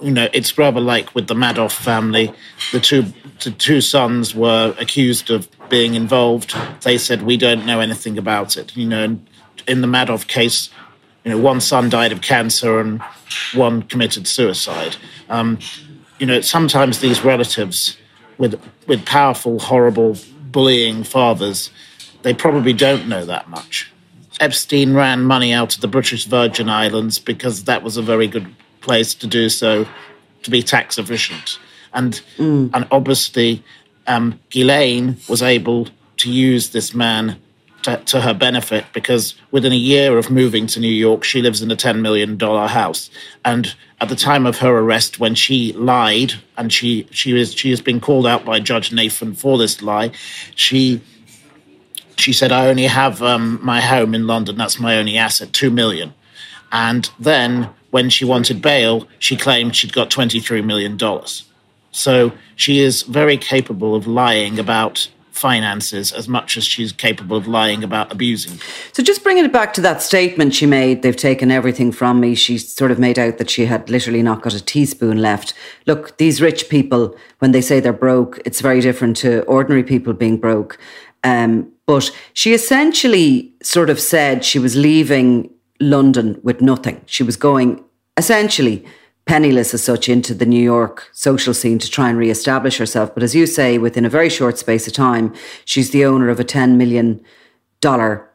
You 0.00 0.10
know, 0.10 0.28
it's 0.32 0.56
rather 0.56 0.80
like 0.80 1.14
with 1.14 1.26
the 1.26 1.34
Madoff 1.34 1.72
family. 1.72 2.32
The 2.72 2.80
two 2.80 3.12
the 3.42 3.50
two 3.50 3.80
sons 3.80 4.34
were 4.34 4.74
accused 4.78 5.30
of 5.30 5.48
being 5.68 5.94
involved. 5.94 6.54
They 6.82 6.98
said 6.98 7.22
we 7.22 7.36
don't 7.36 7.66
know 7.66 7.80
anything 7.80 8.18
about 8.18 8.56
it. 8.56 8.76
You 8.76 8.86
know, 8.86 9.18
in 9.66 9.80
the 9.80 9.86
Madoff 9.86 10.26
case, 10.26 10.70
you 11.24 11.30
know, 11.30 11.38
one 11.38 11.60
son 11.60 11.88
died 11.90 12.12
of 12.12 12.22
cancer 12.22 12.80
and 12.80 13.02
one 13.54 13.82
committed 13.82 14.26
suicide. 14.26 14.96
Um, 15.28 15.58
you 16.18 16.26
know, 16.26 16.40
sometimes 16.40 17.00
these 17.00 17.24
relatives 17.24 17.96
with 18.38 18.60
with 18.86 19.04
powerful, 19.06 19.58
horrible, 19.58 20.16
bullying 20.50 21.04
fathers, 21.04 21.70
they 22.22 22.34
probably 22.34 22.72
don't 22.72 23.08
know 23.08 23.24
that 23.24 23.48
much. 23.48 23.90
Epstein 24.40 24.94
ran 24.94 25.22
money 25.22 25.52
out 25.52 25.74
of 25.74 25.80
the 25.80 25.88
British 25.88 26.24
Virgin 26.24 26.68
Islands 26.68 27.18
because 27.18 27.64
that 27.64 27.82
was 27.82 27.96
a 27.96 28.02
very 28.02 28.26
good 28.26 28.52
place 28.80 29.14
to 29.14 29.26
do 29.26 29.48
so, 29.48 29.86
to 30.42 30.50
be 30.50 30.62
tax 30.62 30.98
efficient, 30.98 31.58
and 31.92 32.20
mm. 32.38 32.70
and 32.72 32.86
obviously, 32.90 33.62
um, 34.06 34.40
Ghislaine 34.50 35.18
was 35.28 35.42
able 35.42 35.88
to 36.16 36.30
use 36.30 36.70
this 36.70 36.94
man 36.94 37.38
to, 37.82 37.96
to, 37.96 38.20
her 38.20 38.34
benefit 38.34 38.84
because 38.92 39.34
within 39.50 39.72
a 39.72 39.76
year 39.76 40.18
of 40.18 40.30
moving 40.30 40.66
to 40.66 40.80
New 40.80 40.92
York, 40.92 41.24
she 41.24 41.40
lives 41.40 41.62
in 41.62 41.70
a 41.70 41.76
$10 41.76 42.00
million 42.00 42.38
house. 42.38 43.10
And 43.44 43.74
at 44.00 44.08
the 44.08 44.16
time 44.16 44.46
of 44.46 44.58
her 44.58 44.78
arrest, 44.78 45.18
when 45.18 45.34
she 45.34 45.72
lied, 45.72 46.34
and 46.58 46.72
she, 46.72 47.08
she, 47.10 47.38
is, 47.38 47.54
she 47.54 47.70
has 47.70 47.80
been 47.80 48.00
called 48.00 48.26
out 48.26 48.44
by 48.44 48.60
Judge 48.60 48.92
Nathan 48.92 49.34
for 49.34 49.56
this 49.56 49.80
lie, 49.80 50.12
she, 50.54 51.00
she 52.20 52.32
said, 52.32 52.52
I 52.52 52.68
only 52.68 52.86
have 52.86 53.22
um, 53.22 53.58
my 53.62 53.80
home 53.80 54.14
in 54.14 54.26
London. 54.26 54.56
That's 54.56 54.78
my 54.78 54.96
only 54.96 55.16
asset, 55.16 55.50
$2 55.52 55.72
million. 55.72 56.14
And 56.72 57.10
then 57.18 57.70
when 57.90 58.10
she 58.10 58.24
wanted 58.24 58.62
bail, 58.62 59.08
she 59.18 59.36
claimed 59.36 59.74
she'd 59.74 59.92
got 59.92 60.10
$23 60.10 60.64
million. 60.64 60.98
So 61.90 62.32
she 62.56 62.80
is 62.80 63.02
very 63.02 63.36
capable 63.36 63.94
of 63.94 64.06
lying 64.06 64.58
about 64.58 65.08
finances 65.40 66.12
as 66.12 66.28
much 66.28 66.56
as 66.56 66.64
she's 66.64 66.92
capable 66.92 67.36
of 67.36 67.48
lying 67.48 67.82
about 67.82 68.12
abusing. 68.12 68.58
So, 68.92 69.02
just 69.02 69.24
bringing 69.24 69.44
it 69.44 69.52
back 69.52 69.72
to 69.74 69.80
that 69.80 70.02
statement 70.02 70.54
she 70.54 70.66
made, 70.66 71.02
they've 71.02 71.16
taken 71.16 71.50
everything 71.50 71.90
from 71.90 72.20
me. 72.20 72.34
She 72.34 72.58
sort 72.58 72.90
of 72.90 72.98
made 72.98 73.18
out 73.18 73.38
that 73.38 73.48
she 73.48 73.66
had 73.66 73.88
literally 73.88 74.22
not 74.22 74.42
got 74.42 74.54
a 74.54 74.62
teaspoon 74.62 75.22
left. 75.22 75.54
Look, 75.86 76.18
these 76.18 76.42
rich 76.42 76.68
people, 76.68 77.16
when 77.38 77.52
they 77.52 77.62
say 77.62 77.80
they're 77.80 77.92
broke, 77.92 78.38
it's 78.44 78.60
very 78.60 78.80
different 78.80 79.16
to 79.18 79.42
ordinary 79.44 79.82
people 79.82 80.12
being 80.12 80.36
broke. 80.36 80.78
Um, 81.24 81.72
but 81.90 82.12
she 82.34 82.54
essentially 82.54 83.52
sort 83.64 83.90
of 83.90 83.98
said 83.98 84.44
she 84.44 84.60
was 84.60 84.76
leaving 84.76 85.50
London 85.80 86.38
with 86.44 86.60
nothing. 86.60 87.02
She 87.06 87.24
was 87.24 87.36
going 87.36 87.82
essentially 88.16 88.84
penniless 89.26 89.74
as 89.74 89.82
such 89.82 90.08
into 90.08 90.32
the 90.32 90.46
New 90.46 90.62
York 90.62 91.08
social 91.12 91.52
scene 91.52 91.80
to 91.80 91.90
try 91.90 92.08
and 92.08 92.16
re-establish 92.16 92.78
herself. 92.78 93.12
But 93.12 93.24
as 93.24 93.34
you 93.34 93.44
say, 93.44 93.76
within 93.76 94.04
a 94.04 94.08
very 94.08 94.28
short 94.28 94.56
space 94.56 94.86
of 94.86 94.92
time, 94.92 95.34
she's 95.64 95.90
the 95.90 96.04
owner 96.04 96.28
of 96.28 96.38
a 96.38 96.44
ten 96.44 96.78
million 96.78 97.24
dollar 97.80 98.30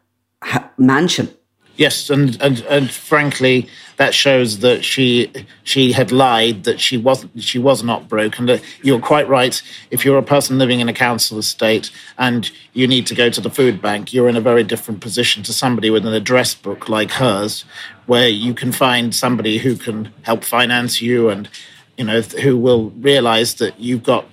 mansion. 0.77 1.29
Yes, 1.77 2.09
and, 2.09 2.41
and 2.41 2.61
and 2.69 2.89
frankly, 2.89 3.67
that 3.97 4.13
shows 4.13 4.59
that 4.59 4.85
she 4.85 5.31
she 5.63 5.91
had 5.91 6.11
lied 6.11 6.63
that 6.63 6.79
she 6.79 6.97
wasn't 6.97 7.43
she 7.43 7.59
was 7.59 7.83
not 7.83 8.07
broke. 8.07 8.39
And 8.39 8.49
uh, 8.49 8.57
you're 8.81 8.99
quite 8.99 9.27
right. 9.27 9.61
If 9.91 10.05
you're 10.05 10.17
a 10.17 10.23
person 10.23 10.57
living 10.57 10.79
in 10.79 10.89
a 10.89 10.93
council 10.93 11.37
estate 11.37 11.91
and 12.17 12.49
you 12.73 12.87
need 12.87 13.07
to 13.07 13.15
go 13.15 13.29
to 13.29 13.41
the 13.41 13.49
food 13.49 13.81
bank, 13.81 14.13
you're 14.13 14.29
in 14.29 14.37
a 14.37 14.41
very 14.41 14.63
different 14.63 15.01
position 15.01 15.43
to 15.43 15.53
somebody 15.53 15.89
with 15.89 16.05
an 16.05 16.13
address 16.13 16.55
book 16.55 16.87
like 16.87 17.11
hers, 17.11 17.65
where 18.05 18.29
you 18.29 18.53
can 18.53 18.71
find 18.71 19.13
somebody 19.13 19.57
who 19.57 19.75
can 19.75 20.13
help 20.23 20.43
finance 20.43 21.01
you 21.01 21.29
and 21.29 21.49
you 21.97 22.05
know 22.05 22.21
who 22.21 22.57
will 22.57 22.91
realize 22.91 23.55
that 23.55 23.79
you've 23.79 24.03
got 24.03 24.25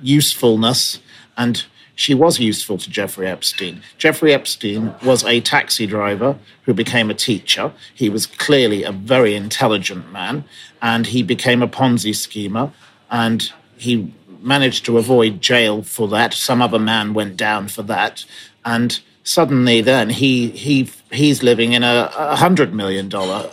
usefulness 0.00 1.00
and 1.36 1.64
she 1.94 2.14
was 2.14 2.40
useful 2.40 2.78
to 2.78 2.90
Jeffrey 2.90 3.26
Epstein. 3.26 3.82
Jeffrey 3.98 4.32
Epstein 4.32 4.94
was 5.04 5.24
a 5.24 5.40
taxi 5.40 5.86
driver 5.86 6.38
who 6.62 6.74
became 6.74 7.10
a 7.10 7.14
teacher. 7.14 7.72
He 7.94 8.08
was 8.08 8.26
clearly 8.26 8.82
a 8.82 8.92
very 8.92 9.34
intelligent 9.34 10.10
man, 10.10 10.44
and 10.82 11.06
he 11.06 11.22
became 11.22 11.62
a 11.62 11.68
Ponzi 11.68 12.14
schemer, 12.14 12.72
and 13.10 13.52
he 13.76 14.12
managed 14.40 14.84
to 14.86 14.98
avoid 14.98 15.40
jail 15.40 15.82
for 15.82 16.08
that. 16.08 16.34
Some 16.34 16.60
other 16.60 16.78
man 16.78 17.14
went 17.14 17.36
down 17.36 17.68
for 17.68 17.82
that, 17.82 18.24
and 18.64 19.00
suddenly 19.22 19.80
then 19.80 20.10
he 20.10 20.50
he 20.50 20.90
he's 21.10 21.42
living 21.42 21.72
in 21.72 21.82
a, 21.82 22.36
hundred 22.36 22.74
million 22.74 23.08
dollar 23.08 23.50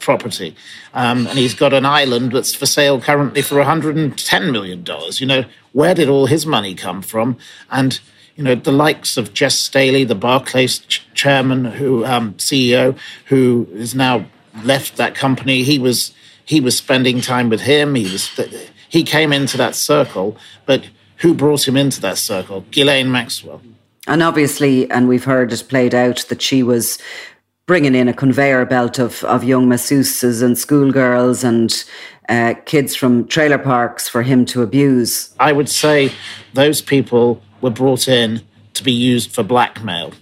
property. 0.00 0.56
Um, 0.94 1.26
and 1.26 1.38
he's 1.38 1.54
got 1.54 1.72
an 1.72 1.86
island 1.86 2.32
that's 2.32 2.54
for 2.54 2.66
sale 2.66 3.00
currently 3.00 3.42
for 3.42 3.56
$110 3.56 4.52
million. 4.52 4.84
You 5.12 5.26
know, 5.26 5.44
where 5.72 5.94
did 5.94 6.08
all 6.08 6.26
his 6.26 6.46
money 6.46 6.74
come 6.74 7.02
from? 7.02 7.36
And, 7.70 8.00
you 8.36 8.42
know, 8.42 8.54
the 8.54 8.72
likes 8.72 9.16
of 9.16 9.38
Jes 9.38 9.58
Staley, 9.58 10.04
the 10.04 10.14
Barclays 10.14 10.80
ch- 10.80 11.06
chairman, 11.14 11.64
who 11.64 12.04
um, 12.04 12.34
CEO, 12.34 12.98
has 13.28 13.94
now 13.94 14.26
left 14.64 14.96
that 14.96 15.14
company, 15.14 15.62
he 15.62 15.78
was 15.78 16.12
he 16.44 16.60
was 16.60 16.76
spending 16.76 17.20
time 17.20 17.48
with 17.48 17.60
him. 17.60 17.94
He 17.94 18.10
was 18.10 18.28
he 18.88 19.04
came 19.04 19.32
into 19.32 19.56
that 19.56 19.76
circle, 19.76 20.36
but 20.66 20.88
who 21.18 21.34
brought 21.34 21.68
him 21.68 21.76
into 21.76 22.00
that 22.00 22.18
circle? 22.18 22.64
Ghislaine 22.70 23.12
Maxwell. 23.12 23.62
And 24.06 24.22
obviously, 24.22 24.90
and 24.90 25.06
we've 25.06 25.24
heard 25.24 25.52
it 25.52 25.64
played 25.68 25.94
out 25.94 26.24
that 26.28 26.42
she 26.42 26.62
was 26.62 26.98
bringing 27.70 27.94
in 27.94 28.08
a 28.08 28.12
conveyor 28.12 28.64
belt 28.64 28.98
of, 28.98 29.22
of 29.22 29.44
young 29.44 29.68
masseuses 29.68 30.42
and 30.42 30.58
schoolgirls 30.58 31.44
and 31.44 31.84
uh, 32.28 32.52
kids 32.64 32.96
from 32.96 33.24
trailer 33.28 33.58
parks 33.58 34.08
for 34.08 34.22
him 34.24 34.44
to 34.44 34.60
abuse. 34.60 35.32
I 35.38 35.52
would 35.52 35.68
say 35.68 36.10
those 36.52 36.82
people 36.82 37.40
were 37.60 37.70
brought 37.70 38.08
in 38.08 38.42
to 38.74 38.82
be 38.82 38.90
used 38.90 39.30
for 39.30 39.44
blackmail. 39.44 40.14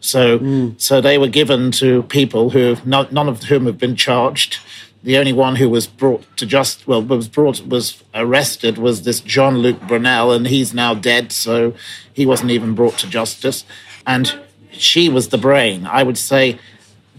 So, 0.00 0.38
mm. 0.38 0.78
so 0.78 1.00
they 1.00 1.16
were 1.16 1.28
given 1.28 1.70
to 1.80 2.02
people 2.02 2.50
who 2.50 2.76
not, 2.84 3.10
none 3.10 3.26
of 3.26 3.44
whom 3.44 3.64
have 3.64 3.78
been 3.78 3.96
charged. 3.96 4.58
The 5.02 5.16
only 5.16 5.32
one 5.32 5.56
who 5.56 5.70
was 5.70 5.86
brought 5.86 6.24
to 6.36 6.44
just 6.44 6.86
well 6.86 7.02
was 7.02 7.26
brought 7.26 7.66
was 7.66 8.04
arrested 8.14 8.76
was 8.76 9.04
this 9.04 9.20
Jean-Luc 9.20 9.80
Brunel, 9.88 10.30
and 10.30 10.46
he's 10.46 10.74
now 10.74 10.92
dead, 10.92 11.32
so 11.32 11.72
he 12.12 12.26
wasn't 12.26 12.50
even 12.50 12.74
brought 12.74 12.98
to 12.98 13.08
justice. 13.08 13.64
And 14.06 14.38
she 14.72 15.08
was 15.08 15.28
the 15.28 15.38
brain. 15.38 15.86
I 15.86 16.02
would 16.02 16.18
say 16.18 16.58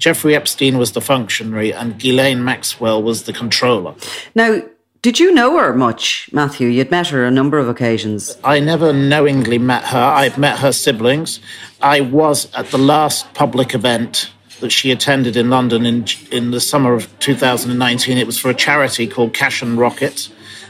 Jeffrey 0.03 0.35
Epstein 0.35 0.77
was 0.77 0.91
the 0.91 0.99
functionary 0.99 1.71
and 1.71 1.97
Ghislaine 1.97 2.43
Maxwell 2.43 3.01
was 3.01 3.23
the 3.23 3.31
controller. 3.31 3.95
Now, 4.35 4.61
did 5.01 5.17
you 5.17 5.33
know 5.33 5.57
her 5.57 5.73
much, 5.73 6.29
Matthew? 6.33 6.67
You'd 6.67 6.91
met 6.91 7.07
her 7.07 7.23
a 7.23 7.31
number 7.31 7.57
of 7.57 7.69
occasions. 7.69 8.37
I 8.43 8.59
never 8.59 8.91
knowingly 8.91 9.57
met 9.59 9.85
her. 9.85 9.97
I've 9.97 10.37
met 10.37 10.59
her 10.59 10.73
siblings. 10.73 11.39
I 11.81 12.01
was 12.01 12.53
at 12.53 12.67
the 12.71 12.77
last 12.77 13.33
public 13.33 13.73
event 13.73 14.29
that 14.59 14.73
she 14.73 14.91
attended 14.91 15.37
in 15.37 15.49
London 15.49 15.85
in, 15.85 16.05
in 16.33 16.51
the 16.51 16.59
summer 16.59 16.93
of 16.93 17.07
2019. 17.19 18.17
It 18.17 18.27
was 18.27 18.37
for 18.37 18.49
a 18.49 18.53
charity 18.53 19.07
called 19.07 19.33
Cash 19.33 19.61
and 19.61 19.77
Rocket. 19.77 20.29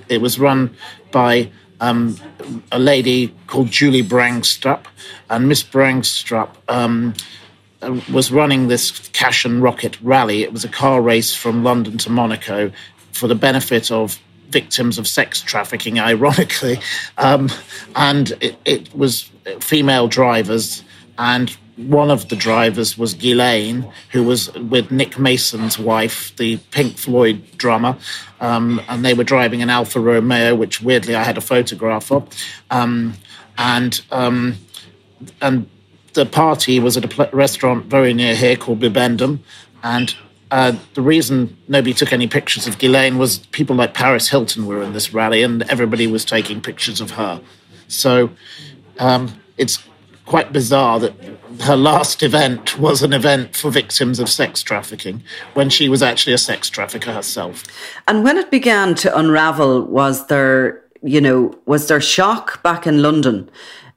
It 0.10 0.22
was 0.22 0.38
run 0.38 0.78
by 1.12 1.50
um, 1.82 2.20
a 2.72 2.78
lady 2.78 3.34
called 3.48 3.72
Julie 3.72 4.04
Brangstrup. 4.04 4.86
And 5.32 5.48
Miss 5.48 5.64
Brangstrup 5.64 6.50
um, 6.68 7.16
was 8.12 8.32
running 8.32 8.68
this 8.68 9.10
Cash 9.10 9.46
and 9.46 9.62
Rocket 9.62 10.00
rally. 10.02 10.44
It 10.44 10.54
was 10.54 10.64
a 10.64 10.70
car 10.70 11.02
race 11.02 11.36
from 11.36 11.64
London 11.64 11.98
to 12.00 12.10
Monaco 12.10 12.72
for 13.12 13.28
the 13.28 13.36
benefit 13.36 13.92
of 13.92 14.20
victims 14.50 14.98
of 14.98 15.08
sex 15.08 15.42
trafficking, 15.42 16.00
ironically. 16.00 16.80
Um, 17.18 17.50
and 17.96 18.32
it, 18.40 18.58
it, 18.66 18.96
was 18.96 19.30
female 19.60 20.08
drivers. 20.08 20.84
And 21.18 21.50
one 21.76 22.12
of 22.12 22.30
the 22.30 22.36
drivers 22.36 22.98
was 22.98 23.14
Ghislaine, 23.16 23.92
who 24.12 24.24
was 24.24 24.54
with 24.54 24.92
Nick 24.92 25.18
Mason's 25.18 25.80
wife, 25.80 26.36
the 26.38 26.58
Pink 26.72 26.98
Floyd 26.98 27.42
drummer. 27.58 27.98
Um, 28.40 28.82
and 28.88 29.04
they 29.04 29.14
were 29.14 29.24
driving 29.24 29.62
an 29.62 29.70
Alfa 29.70 30.00
Romeo, 30.00 30.56
which 30.56 30.82
weirdly 30.82 31.16
I 31.16 31.24
had 31.24 31.38
a 31.38 31.42
photograph 31.42 32.12
of. 32.12 32.30
Um, 32.70 33.16
and 33.58 34.02
um, 34.12 34.58
and 35.42 35.70
the 36.14 36.26
party 36.26 36.80
was 36.80 36.98
at 36.98 37.06
a 37.06 37.30
restaurant 37.34 37.86
very 37.86 38.14
near 38.14 38.36
here 38.36 38.56
called 38.56 38.80
Bibendum, 38.80 39.40
and 39.84 40.16
uh, 40.52 40.76
the 40.94 41.02
reason 41.02 41.58
nobody 41.68 41.94
took 41.94 42.14
any 42.14 42.28
pictures 42.28 42.68
of 42.68 42.78
Ghislaine 42.78 43.18
was 43.18 43.40
people 43.48 43.76
like 43.76 43.94
Paris 43.94 44.30
Hilton 44.30 44.68
were 44.68 44.84
in 44.84 44.94
this 44.94 45.14
rally, 45.14 45.42
and 45.42 45.64
everybody 45.64 46.06
was 46.06 46.24
taking 46.24 46.62
pictures 46.62 47.02
of 47.02 47.12
her. 47.12 47.42
So 47.88 48.30
um, 49.00 49.42
it's 49.58 49.84
quite 50.26 50.54
bizarre 50.54 51.00
that 51.00 51.14
her 51.62 51.76
last 51.76 52.24
event 52.24 52.78
was 52.80 53.04
an 53.04 53.14
event 53.14 53.56
for 53.56 53.70
victims 53.70 54.20
of 54.20 54.30
sex 54.30 54.62
trafficking 54.64 55.24
when 55.54 55.70
she 55.70 55.90
was 55.90 56.02
actually 56.02 56.34
a 56.34 56.38
sex 56.38 56.70
trafficker 56.70 57.12
herself. 57.12 57.64
And 58.08 58.24
when 58.24 58.38
it 58.38 58.50
began 58.50 58.96
to 58.96 59.18
unravel, 59.18 59.82
was 59.86 60.28
there, 60.28 60.84
you 61.02 61.20
know, 61.20 61.54
was 61.66 61.88
there 61.88 62.00
shock 62.00 62.64
back 62.64 62.88
in 62.88 63.02
London? 63.02 63.50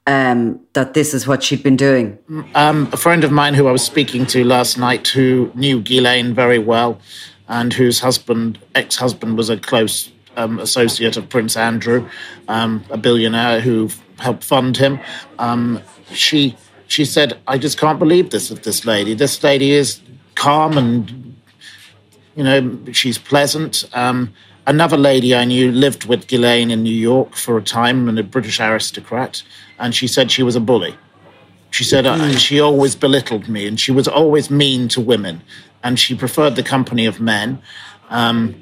Um, 0.07 0.61
that 0.71 0.93
this 0.93 1.13
is 1.13 1.27
what 1.27 1.43
she'd 1.43 1.61
been 1.61 1.75
doing? 1.75 2.17
Um, 2.55 2.89
a 2.93 2.97
friend 2.97 3.23
of 3.25 3.31
mine 3.31 3.53
who 3.53 3.67
I 3.67 3.71
was 3.71 3.83
speaking 3.83 4.25
to 4.27 4.43
last 4.43 4.77
night, 4.77 5.09
who 5.09 5.51
knew 5.53 5.81
Ghislaine 5.81 6.33
very 6.33 6.57
well, 6.57 6.99
and 7.49 7.73
whose 7.73 7.99
husband, 7.99 8.57
ex-husband, 8.73 9.37
was 9.37 9.49
a 9.49 9.57
close 9.57 10.09
um, 10.37 10.59
associate 10.59 11.17
of 11.17 11.27
Prince 11.27 11.57
Andrew, 11.57 12.09
um, 12.47 12.85
a 12.89 12.97
billionaire 12.97 13.59
who 13.59 13.89
helped 14.17 14.45
fund 14.45 14.77
him. 14.77 14.99
Um, 15.39 15.81
she 16.13 16.55
she 16.87 17.03
said, 17.03 17.37
"I 17.45 17.57
just 17.57 17.77
can't 17.77 17.99
believe 17.99 18.29
this 18.29 18.49
of 18.49 18.63
this 18.63 18.85
lady. 18.85 19.13
This 19.13 19.43
lady 19.43 19.71
is 19.71 19.99
calm 20.35 20.77
and 20.77 21.35
you 22.35 22.45
know 22.45 22.79
she's 22.93 23.17
pleasant." 23.17 23.83
Another 24.67 24.97
lady 24.97 25.33
I 25.33 25.45
knew 25.45 25.71
lived 25.71 26.05
with 26.05 26.27
Ghislaine 26.27 26.69
in 26.69 26.83
New 26.83 26.93
York 26.93 27.35
for 27.35 27.57
a 27.57 27.63
time, 27.63 28.07
and 28.07 28.19
a 28.19 28.23
British 28.23 28.59
aristocrat 28.59 29.41
and 29.79 29.95
she 29.95 30.07
said 30.07 30.31
she 30.31 30.43
was 30.43 30.55
a 30.55 30.59
bully. 30.59 30.95
She 31.71 31.83
said 31.83 32.05
mm. 32.05 32.37
she 32.37 32.59
always 32.59 32.95
belittled 32.95 33.47
me, 33.47 33.67
and 33.67 33.79
she 33.79 33.91
was 33.91 34.07
always 34.07 34.49
mean 34.49 34.87
to 34.89 35.01
women, 35.01 35.41
and 35.83 35.99
she 35.99 36.15
preferred 36.15 36.55
the 36.55 36.63
company 36.63 37.05
of 37.05 37.19
men, 37.19 37.61
um, 38.09 38.55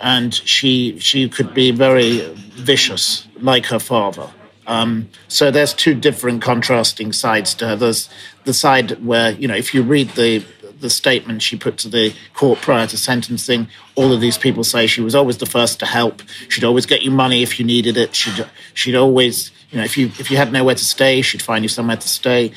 and 0.00 0.34
she 0.34 0.98
she 0.98 1.28
could 1.28 1.54
be 1.54 1.70
very 1.70 2.34
vicious, 2.34 3.26
like 3.40 3.66
her 3.66 3.78
father. 3.78 4.28
Um, 4.66 5.08
so 5.28 5.50
there's 5.50 5.72
two 5.72 5.94
different 5.94 6.42
contrasting 6.42 7.12
sides 7.12 7.54
to 7.54 7.68
her. 7.68 7.76
There's 7.76 8.08
the 8.44 8.54
side 8.54 9.04
where 9.04 9.32
you 9.32 9.46
know 9.48 9.56
if 9.56 9.72
you 9.72 9.82
read 9.82 10.10
the 10.10 10.44
the 10.82 10.90
statement 10.90 11.40
she 11.40 11.56
put 11.56 11.78
to 11.78 11.88
the 11.88 12.14
court 12.34 12.60
prior 12.60 12.86
to 12.86 12.98
sentencing, 12.98 13.68
all 13.94 14.12
of 14.12 14.20
these 14.20 14.36
people 14.36 14.64
say 14.64 14.86
she 14.86 15.00
was 15.00 15.14
always 15.14 15.38
the 15.38 15.46
first 15.46 15.80
to 15.80 15.86
help. 15.86 16.22
She'd 16.48 16.64
always 16.64 16.84
get 16.84 17.02
you 17.02 17.10
money 17.10 17.42
if 17.42 17.58
you 17.58 17.64
needed 17.64 17.96
it. 17.96 18.14
She'd 18.14 18.46
she'd 18.74 18.96
always 18.96 19.50
you 19.70 19.78
know, 19.78 19.84
if 19.84 19.96
you 19.96 20.06
if 20.18 20.30
you 20.30 20.36
had 20.36 20.52
nowhere 20.52 20.74
to 20.74 20.84
stay, 20.84 21.22
she'd 21.22 21.42
find 21.42 21.64
you 21.64 21.68
somewhere 21.68 21.96
to 21.96 22.08
stay. 22.08 22.52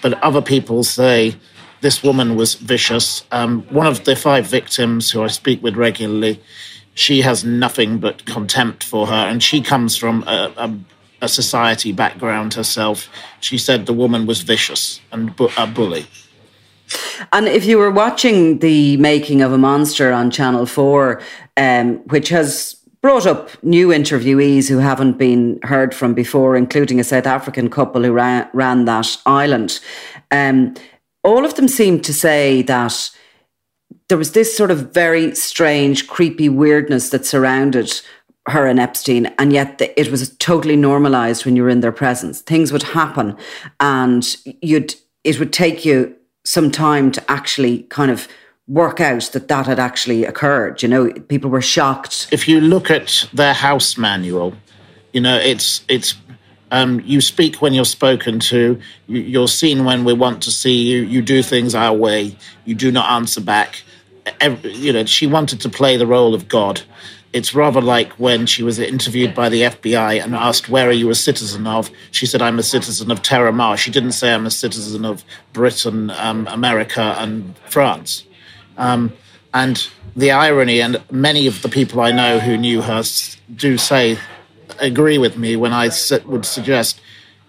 But 0.00 0.14
other 0.22 0.40
people 0.40 0.82
say 0.84 1.36
this 1.82 2.02
woman 2.02 2.36
was 2.36 2.54
vicious. 2.54 3.24
Um, 3.30 3.62
one 3.68 3.86
of 3.86 4.04
the 4.04 4.16
five 4.16 4.46
victims 4.46 5.10
who 5.10 5.22
I 5.22 5.26
speak 5.26 5.62
with 5.62 5.76
regularly, 5.76 6.40
she 6.94 7.20
has 7.20 7.44
nothing 7.44 7.98
but 7.98 8.24
contempt 8.24 8.84
for 8.84 9.06
her, 9.06 9.12
and 9.30 9.42
she 9.42 9.60
comes 9.60 9.96
from 9.96 10.22
a, 10.26 10.52
a 10.56 10.74
a 11.22 11.28
society 11.28 11.92
background 11.92 12.54
herself. 12.54 13.08
She 13.40 13.58
said 13.58 13.86
the 13.86 13.92
woman 13.92 14.26
was 14.26 14.42
vicious 14.42 15.00
and 15.12 15.34
bu- 15.34 15.48
a 15.56 15.66
bully. 15.66 16.06
And 17.32 17.48
if 17.48 17.64
you 17.64 17.78
were 17.78 17.90
watching 17.90 18.58
the 18.58 18.96
making 18.98 19.42
of 19.42 19.52
a 19.52 19.58
monster 19.58 20.12
on 20.12 20.30
Channel 20.30 20.66
4, 20.66 21.20
um, 21.56 21.96
which 22.08 22.28
has 22.28 22.76
brought 23.00 23.26
up 23.26 23.50
new 23.62 23.88
interviewees 23.88 24.68
who 24.68 24.78
haven't 24.78 25.18
been 25.18 25.58
heard 25.62 25.94
from 25.94 26.14
before, 26.14 26.56
including 26.56 26.98
a 26.98 27.04
South 27.04 27.26
African 27.26 27.70
couple 27.70 28.02
who 28.02 28.12
ran, 28.12 28.48
ran 28.52 28.84
that 28.84 29.16
island, 29.26 29.80
um, 30.30 30.74
all 31.22 31.44
of 31.44 31.54
them 31.54 31.68
seemed 31.68 32.04
to 32.04 32.12
say 32.12 32.62
that 32.62 33.10
there 34.08 34.18
was 34.18 34.32
this 34.32 34.56
sort 34.56 34.70
of 34.70 34.92
very 34.92 35.34
strange, 35.34 36.06
creepy 36.06 36.48
weirdness 36.48 37.10
that 37.10 37.26
surrounded 37.26 38.00
her 38.48 38.66
and 38.66 38.78
Epstein, 38.78 39.26
and 39.38 39.52
yet 39.52 39.80
it 39.96 40.10
was 40.10 40.36
totally 40.36 40.76
normalized 40.76 41.44
when 41.44 41.56
you 41.56 41.62
were 41.62 41.68
in 41.68 41.80
their 41.80 41.92
presence. 41.92 42.40
Things 42.40 42.72
would 42.72 42.84
happen, 42.84 43.36
and 43.80 44.36
you'd 44.62 44.94
it 45.24 45.40
would 45.40 45.52
take 45.52 45.84
you 45.84 46.14
some 46.46 46.70
time 46.70 47.10
to 47.10 47.30
actually 47.30 47.82
kind 47.84 48.10
of 48.10 48.28
work 48.68 49.00
out 49.00 49.22
that 49.32 49.48
that 49.48 49.66
had 49.66 49.78
actually 49.78 50.24
occurred. 50.24 50.82
You 50.82 50.88
know, 50.88 51.12
people 51.12 51.50
were 51.50 51.62
shocked. 51.62 52.28
If 52.32 52.48
you 52.48 52.60
look 52.60 52.90
at 52.90 53.28
their 53.32 53.54
house 53.54 53.98
manual, 53.98 54.54
you 55.12 55.20
know 55.20 55.36
it's 55.36 55.84
it's 55.88 56.14
um, 56.70 57.00
you 57.00 57.20
speak 57.20 57.62
when 57.62 57.74
you're 57.74 57.84
spoken 57.84 58.40
to. 58.40 58.80
You, 59.06 59.42
are 59.42 59.48
seen 59.48 59.84
when 59.84 60.04
we 60.04 60.12
want 60.12 60.42
to 60.44 60.50
see 60.50 60.82
you. 60.82 61.02
You 61.02 61.22
do 61.22 61.42
things 61.42 61.74
our 61.74 61.94
way. 61.94 62.36
You 62.64 62.74
do 62.74 62.90
not 62.90 63.10
answer 63.10 63.40
back. 63.40 63.82
Every, 64.40 64.72
you 64.72 64.92
know, 64.92 65.04
she 65.04 65.26
wanted 65.26 65.60
to 65.60 65.68
play 65.68 65.96
the 65.96 66.06
role 66.06 66.34
of 66.34 66.48
God. 66.48 66.82
It's 67.36 67.54
rather 67.54 67.82
like 67.82 68.14
when 68.14 68.46
she 68.46 68.62
was 68.62 68.78
interviewed 68.78 69.34
by 69.34 69.50
the 69.50 69.60
FBI 69.60 70.24
and 70.24 70.34
asked, 70.34 70.70
Where 70.70 70.88
are 70.88 70.98
you 71.02 71.10
a 71.10 71.14
citizen 71.14 71.66
of? 71.66 71.90
She 72.10 72.24
said, 72.24 72.40
I'm 72.40 72.58
a 72.58 72.62
citizen 72.62 73.10
of 73.10 73.20
Terra 73.20 73.52
Mar. 73.52 73.76
She 73.76 73.90
didn't 73.90 74.12
say, 74.12 74.32
I'm 74.32 74.46
a 74.46 74.50
citizen 74.50 75.04
of 75.04 75.22
Britain, 75.52 76.08
um, 76.12 76.46
America, 76.46 77.14
and 77.18 77.54
France. 77.68 78.24
Um, 78.78 79.12
and 79.52 79.86
the 80.16 80.30
irony, 80.30 80.80
and 80.80 81.02
many 81.10 81.46
of 81.46 81.60
the 81.60 81.68
people 81.68 82.00
I 82.00 82.10
know 82.10 82.38
who 82.38 82.56
knew 82.56 82.80
her 82.80 83.02
do 83.54 83.76
say, 83.76 84.18
agree 84.78 85.18
with 85.18 85.36
me 85.36 85.56
when 85.56 85.74
I 85.74 85.90
would 86.24 86.46
suggest 86.46 87.02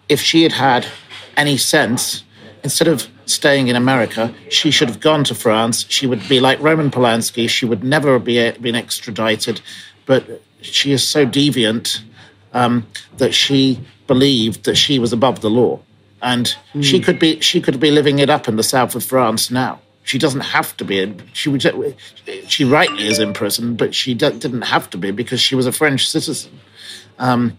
if 0.09 0.19
she 0.19 0.43
had 0.43 0.51
had 0.51 0.85
any 1.37 1.55
sense, 1.55 2.25
instead 2.61 2.89
of 2.89 3.07
staying 3.29 3.67
in 3.67 3.75
America, 3.75 4.33
she 4.49 4.71
should 4.71 4.89
have 4.89 4.99
gone 4.99 5.23
to 5.25 5.35
France. 5.35 5.85
She 5.89 6.07
would 6.07 6.27
be 6.27 6.39
like 6.39 6.59
Roman 6.59 6.91
Polanski. 6.91 7.49
She 7.49 7.65
would 7.65 7.83
never 7.83 8.19
be 8.19 8.51
been 8.51 8.75
extradited, 8.75 9.61
but 10.05 10.41
she 10.61 10.91
is 10.91 11.07
so 11.07 11.25
deviant 11.25 12.01
um, 12.53 12.87
that 13.17 13.33
she 13.33 13.79
believed 14.07 14.63
that 14.65 14.75
she 14.75 14.99
was 14.99 15.13
above 15.13 15.41
the 15.41 15.49
law, 15.49 15.79
and 16.21 16.55
mm. 16.73 16.83
she 16.83 16.99
could 16.99 17.19
be 17.19 17.39
she 17.41 17.61
could 17.61 17.79
be 17.79 17.91
living 17.91 18.19
it 18.19 18.29
up 18.29 18.47
in 18.47 18.55
the 18.55 18.63
south 18.63 18.95
of 18.95 19.03
France 19.03 19.51
now. 19.51 19.79
She 20.03 20.17
doesn't 20.17 20.41
have 20.41 20.75
to 20.77 20.85
be. 20.85 21.13
She 21.33 21.49
would. 21.49 21.95
She 22.47 22.63
rightly 22.63 23.07
is 23.07 23.19
in 23.19 23.33
prison, 23.33 23.75
but 23.75 23.93
she 23.93 24.13
didn't 24.13 24.61
have 24.61 24.89
to 24.91 24.97
be 24.97 25.11
because 25.11 25.41
she 25.41 25.53
was 25.53 25.65
a 25.65 25.71
French 25.71 26.07
citizen. 26.07 26.59
Um, 27.19 27.57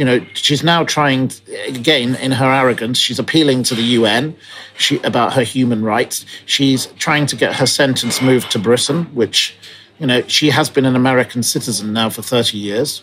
you 0.00 0.06
know, 0.06 0.24
she's 0.32 0.62
now 0.64 0.82
trying 0.82 1.30
again 1.66 2.14
in 2.14 2.32
her 2.32 2.50
arrogance. 2.50 2.96
She's 2.96 3.18
appealing 3.18 3.64
to 3.64 3.74
the 3.74 3.82
UN 3.82 4.34
she, 4.78 4.98
about 5.00 5.34
her 5.34 5.42
human 5.42 5.82
rights. 5.82 6.24
She's 6.46 6.86
trying 6.98 7.26
to 7.26 7.36
get 7.36 7.56
her 7.56 7.66
sentence 7.66 8.22
moved 8.22 8.50
to 8.52 8.58
Britain, 8.58 9.04
which, 9.14 9.54
you 9.98 10.06
know, 10.06 10.22
she 10.22 10.48
has 10.48 10.70
been 10.70 10.86
an 10.86 10.96
American 10.96 11.42
citizen 11.42 11.92
now 11.92 12.08
for 12.08 12.22
30 12.22 12.56
years. 12.56 13.02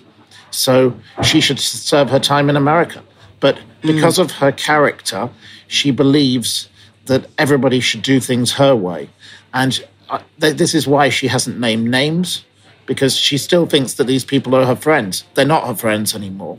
So 0.49 0.99
she 1.21 1.39
should 1.39 1.59
serve 1.59 2.09
her 2.09 2.19
time 2.19 2.49
in 2.49 2.55
America. 2.55 3.03
But 3.41 3.59
because 3.81 4.17
mm. 4.17 4.23
of 4.23 4.31
her 4.31 4.51
character, 4.51 5.29
she 5.67 5.91
believes 5.91 6.67
that 7.05 7.29
everybody 7.37 7.79
should 7.79 8.01
do 8.01 8.19
things 8.19 8.53
her 8.53 8.75
way. 8.75 9.11
And 9.53 9.85
uh, 10.09 10.23
th- 10.41 10.57
this 10.57 10.73
is 10.73 10.87
why 10.87 11.09
she 11.09 11.27
hasn't 11.27 11.59
named 11.59 11.91
names, 11.91 12.43
because 12.87 13.15
she 13.15 13.37
still 13.37 13.67
thinks 13.67 13.93
that 13.93 14.07
these 14.07 14.25
people 14.25 14.55
are 14.55 14.65
her 14.65 14.75
friends. 14.75 15.25
They're 15.35 15.45
not 15.45 15.67
her 15.67 15.75
friends 15.75 16.15
anymore 16.15 16.57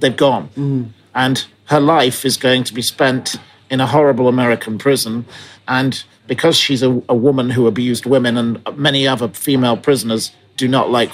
they've 0.00 0.16
gone. 0.16 0.48
Mm. 0.56 0.88
And 1.14 1.46
her 1.66 1.80
life 1.80 2.24
is 2.24 2.36
going 2.36 2.64
to 2.64 2.74
be 2.74 2.82
spent 2.82 3.36
in 3.70 3.80
a 3.80 3.86
horrible 3.86 4.28
American 4.28 4.78
prison. 4.78 5.24
And 5.66 6.02
because 6.26 6.56
she's 6.56 6.82
a, 6.82 7.02
a, 7.08 7.14
woman 7.14 7.50
who 7.50 7.66
abused 7.66 8.06
women, 8.06 8.36
and 8.36 8.62
many 8.76 9.06
other 9.06 9.28
female 9.28 9.76
prisoners 9.76 10.32
do 10.56 10.68
not 10.68 10.90
like 10.90 11.10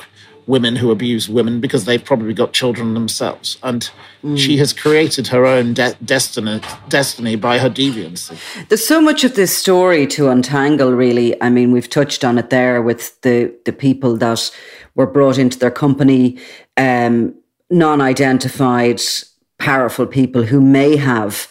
women 0.46 0.76
who 0.76 0.90
abuse 0.90 1.28
women 1.28 1.60
because 1.60 1.84
they've 1.84 2.04
probably 2.04 2.34
got 2.34 2.52
children 2.52 2.94
themselves. 2.94 3.58
And 3.62 3.88
mm. 4.22 4.36
she 4.36 4.56
has 4.58 4.72
created 4.72 5.28
her 5.28 5.46
own 5.46 5.74
de- 5.74 5.96
destiny, 6.04 6.60
destiny 6.88 7.36
by 7.36 7.58
her 7.58 7.70
deviancy. 7.70 8.36
There's 8.68 8.86
so 8.86 9.00
much 9.00 9.24
of 9.24 9.36
this 9.36 9.56
story 9.56 10.06
to 10.08 10.28
untangle, 10.28 10.92
really. 10.92 11.40
I 11.40 11.48
mean, 11.48 11.70
we've 11.72 11.88
touched 11.88 12.24
on 12.24 12.38
it 12.38 12.50
there 12.50 12.82
with 12.82 13.20
the, 13.22 13.54
the 13.64 13.72
people 13.72 14.16
that 14.16 14.50
were 14.94 15.06
brought 15.06 15.38
into 15.38 15.58
their 15.58 15.70
company. 15.70 16.38
Um, 16.76 17.34
non 17.72 18.00
identified 18.00 19.00
powerful 19.58 20.06
people 20.06 20.42
who 20.42 20.60
may 20.60 20.96
have, 20.96 21.48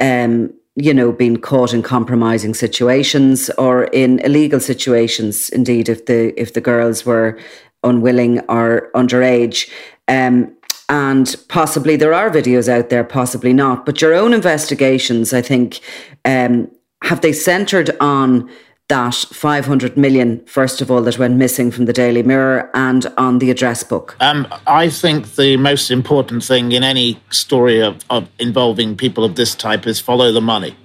um, 0.00 0.52
you 0.76 0.92
know, 0.92 1.10
been 1.10 1.38
caught 1.38 1.72
in 1.72 1.82
compromising 1.82 2.54
situations 2.54 3.50
or 3.58 3.84
in 3.84 4.20
illegal 4.20 4.60
situations. 4.60 5.48
Indeed, 5.48 5.88
if 5.88 6.06
the 6.06 6.38
if 6.40 6.52
the 6.52 6.60
girls 6.60 7.04
were 7.06 7.38
unwilling 7.82 8.40
or 8.48 8.90
underage. 8.94 9.70
Um, 10.08 10.54
and 10.88 11.34
possibly 11.48 11.96
there 11.96 12.12
are 12.12 12.30
videos 12.30 12.68
out 12.68 12.90
there, 12.90 13.04
possibly 13.04 13.52
not. 13.52 13.86
But 13.86 14.02
your 14.02 14.14
own 14.14 14.34
investigations, 14.34 15.32
I 15.32 15.40
think, 15.40 15.80
um, 16.24 16.70
have 17.02 17.22
they 17.22 17.32
centered 17.32 17.96
on 18.00 18.50
that 18.88 19.14
500 19.14 19.96
million, 19.96 20.44
first 20.44 20.80
of 20.80 20.90
all, 20.90 21.02
that 21.02 21.18
went 21.18 21.36
missing 21.36 21.70
from 21.70 21.86
the 21.86 21.92
Daily 21.92 22.22
Mirror 22.22 22.70
and 22.74 23.06
on 23.16 23.38
the 23.38 23.50
address 23.50 23.82
book? 23.82 24.16
Um, 24.20 24.46
I 24.66 24.90
think 24.90 25.36
the 25.36 25.56
most 25.56 25.90
important 25.90 26.44
thing 26.44 26.72
in 26.72 26.84
any 26.84 27.20
story 27.30 27.80
of, 27.80 28.04
of 28.10 28.28
involving 28.38 28.96
people 28.96 29.24
of 29.24 29.36
this 29.36 29.54
type 29.54 29.86
is 29.86 30.00
follow 30.00 30.32
the 30.32 30.42
money, 30.42 30.76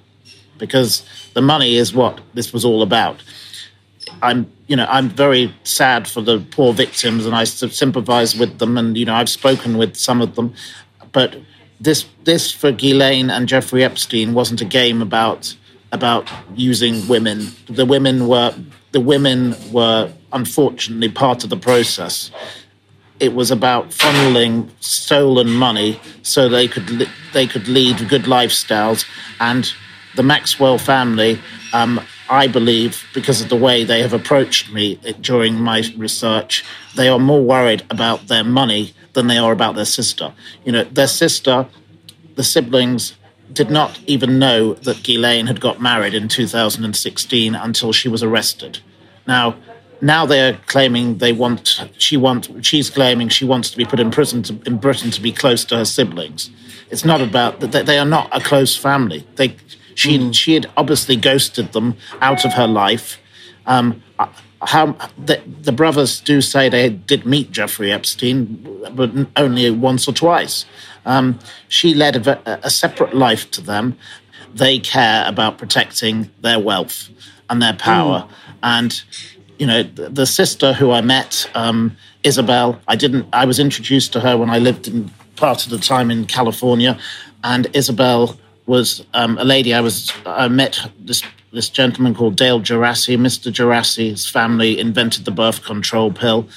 because 0.57 1.03
the 1.33 1.41
money 1.41 1.75
is 1.75 1.93
what 1.93 2.21
this 2.33 2.53
was 2.53 2.63
all 2.63 2.81
about. 2.81 3.21
I'm, 4.21 4.49
you 4.67 4.75
know, 4.75 4.87
I'm 4.89 5.09
very 5.09 5.53
sad 5.63 6.07
for 6.07 6.21
the 6.21 6.39
poor 6.39 6.73
victims, 6.73 7.25
and 7.25 7.35
I 7.35 7.43
sympathise 7.43 8.33
with 8.35 8.59
them, 8.59 8.77
and 8.77 8.97
you 8.97 9.05
know, 9.05 9.13
I've 9.13 9.29
spoken 9.29 9.77
with 9.77 9.97
some 9.97 10.21
of 10.21 10.35
them, 10.35 10.53
but 11.11 11.35
this, 11.81 12.05
this 12.23 12.51
for 12.51 12.71
Ghislaine 12.71 13.29
and 13.29 13.47
Jeffrey 13.47 13.83
Epstein 13.83 14.33
wasn't 14.33 14.61
a 14.61 14.65
game 14.65 15.01
about 15.01 15.55
about 15.91 16.29
using 16.55 17.07
women. 17.07 17.47
The 17.67 17.85
women 17.85 18.27
were 18.27 18.53
the 18.91 18.99
women 18.99 19.55
were 19.71 20.11
unfortunately 20.31 21.09
part 21.09 21.43
of 21.43 21.49
the 21.49 21.57
process. 21.57 22.31
It 23.19 23.33
was 23.33 23.51
about 23.51 23.89
funneling 23.89 24.69
stolen 24.79 25.49
money 25.51 25.99
so 26.21 26.47
they 26.47 26.67
could 26.67 27.07
they 27.33 27.47
could 27.47 27.67
lead 27.67 28.07
good 28.09 28.23
lifestyles. 28.23 29.05
And 29.39 29.71
the 30.15 30.23
Maxwell 30.23 30.77
family, 30.77 31.39
um, 31.73 32.01
I 32.29 32.47
believe, 32.47 33.05
because 33.13 33.41
of 33.41 33.49
the 33.49 33.55
way 33.55 33.83
they 33.83 34.01
have 34.01 34.13
approached 34.13 34.71
me 34.71 34.95
during 35.21 35.55
my 35.55 35.83
research, 35.97 36.63
they 36.95 37.07
are 37.09 37.19
more 37.19 37.43
worried 37.43 37.83
about 37.89 38.27
their 38.27 38.43
money 38.43 38.93
than 39.13 39.27
they 39.27 39.37
are 39.37 39.51
about 39.51 39.75
their 39.75 39.85
sister. 39.85 40.33
You 40.65 40.71
know, 40.71 40.83
their 40.85 41.07
sister, 41.07 41.67
the 42.35 42.43
siblings 42.43 43.13
did 43.51 43.69
not 43.69 43.99
even 44.05 44.39
know 44.39 44.73
that 44.75 45.03
Ghislaine 45.03 45.47
had 45.47 45.59
got 45.59 45.81
married 45.81 46.13
in 46.13 46.27
2016 46.27 47.55
until 47.55 47.91
she 47.91 48.07
was 48.07 48.23
arrested. 48.23 48.79
Now, 49.27 49.55
now 50.01 50.25
they're 50.25 50.59
claiming 50.67 51.17
they 51.17 51.33
want 51.33 51.83
she 51.97 52.15
want 52.15 52.65
she's 52.65 52.89
claiming 52.89 53.29
she 53.29 53.45
wants 53.45 53.69
to 53.71 53.77
be 53.77 53.85
put 53.85 53.99
in 53.99 54.11
prison 54.11 54.43
to, 54.43 54.59
in 54.65 54.77
Britain 54.77 55.11
to 55.11 55.21
be 55.21 55.31
close 55.31 55.65
to 55.65 55.77
her 55.77 55.85
siblings. 55.85 56.49
It's 56.89 57.05
not 57.05 57.21
about 57.21 57.59
that 57.59 57.85
they 57.85 57.99
are 57.99 58.05
not 58.05 58.29
a 58.31 58.39
close 58.39 58.77
family. 58.77 59.27
They 59.35 59.55
she 59.95 60.17
mm. 60.17 60.33
she 60.33 60.53
had 60.53 60.69
obviously 60.77 61.15
ghosted 61.15 61.73
them 61.73 61.97
out 62.21 62.45
of 62.45 62.53
her 62.53 62.67
life. 62.67 63.19
Um, 63.65 64.01
how 64.61 64.97
the, 65.17 65.41
the 65.61 65.71
brothers 65.71 66.19
do 66.19 66.41
say 66.41 66.67
they 66.67 66.89
did 66.89 67.25
meet 67.25 67.51
Jeffrey 67.51 67.91
Epstein, 67.91 68.83
but 68.93 69.11
only 69.35 69.69
once 69.71 70.07
or 70.07 70.13
twice. 70.13 70.65
Um, 71.05 71.39
she 71.67 71.93
led 71.93 72.27
a, 72.27 72.65
a 72.65 72.69
separate 72.69 73.15
life 73.15 73.49
to 73.51 73.61
them. 73.61 73.97
They 74.53 74.79
care 74.79 75.27
about 75.27 75.57
protecting 75.57 76.31
their 76.41 76.59
wealth 76.59 77.09
and 77.49 77.61
their 77.61 77.73
power. 77.73 78.21
Mm. 78.21 78.29
And 78.63 79.03
you 79.57 79.67
know, 79.67 79.83
the, 79.83 80.09
the, 80.09 80.25
sister 80.25 80.71
who 80.73 80.91
I 80.91 81.01
met, 81.01 81.49
um, 81.53 81.97
Isabel. 82.23 82.79
I 82.87 82.95
didn't. 82.95 83.27
I 83.33 83.45
was 83.45 83.59
introduced 83.59 84.13
to 84.13 84.19
her 84.21 84.37
when 84.37 84.49
I 84.49 84.57
lived 84.57 84.87
in 84.87 85.11
part 85.35 85.65
of 85.65 85.71
the 85.71 85.77
time 85.77 86.11
in 86.11 86.25
California, 86.25 86.97
and 87.43 87.67
Isabel 87.73 88.37
was 88.65 89.05
um, 89.13 89.37
a 89.37 89.43
lady 89.43 89.73
I 89.73 89.81
was. 89.81 90.11
I 90.25 90.47
met 90.47 90.79
this 90.99 91.23
this 91.51 91.69
gentleman 91.69 92.13
called 92.13 92.35
Dale 92.35 92.59
Djerassi. 92.59 93.17
Mr. 93.17 93.51
Djerassi's 93.51 94.29
family 94.29 94.79
invented 94.79 95.25
the 95.25 95.31
birth 95.31 95.63
control 95.63 96.11
pill, 96.11 96.47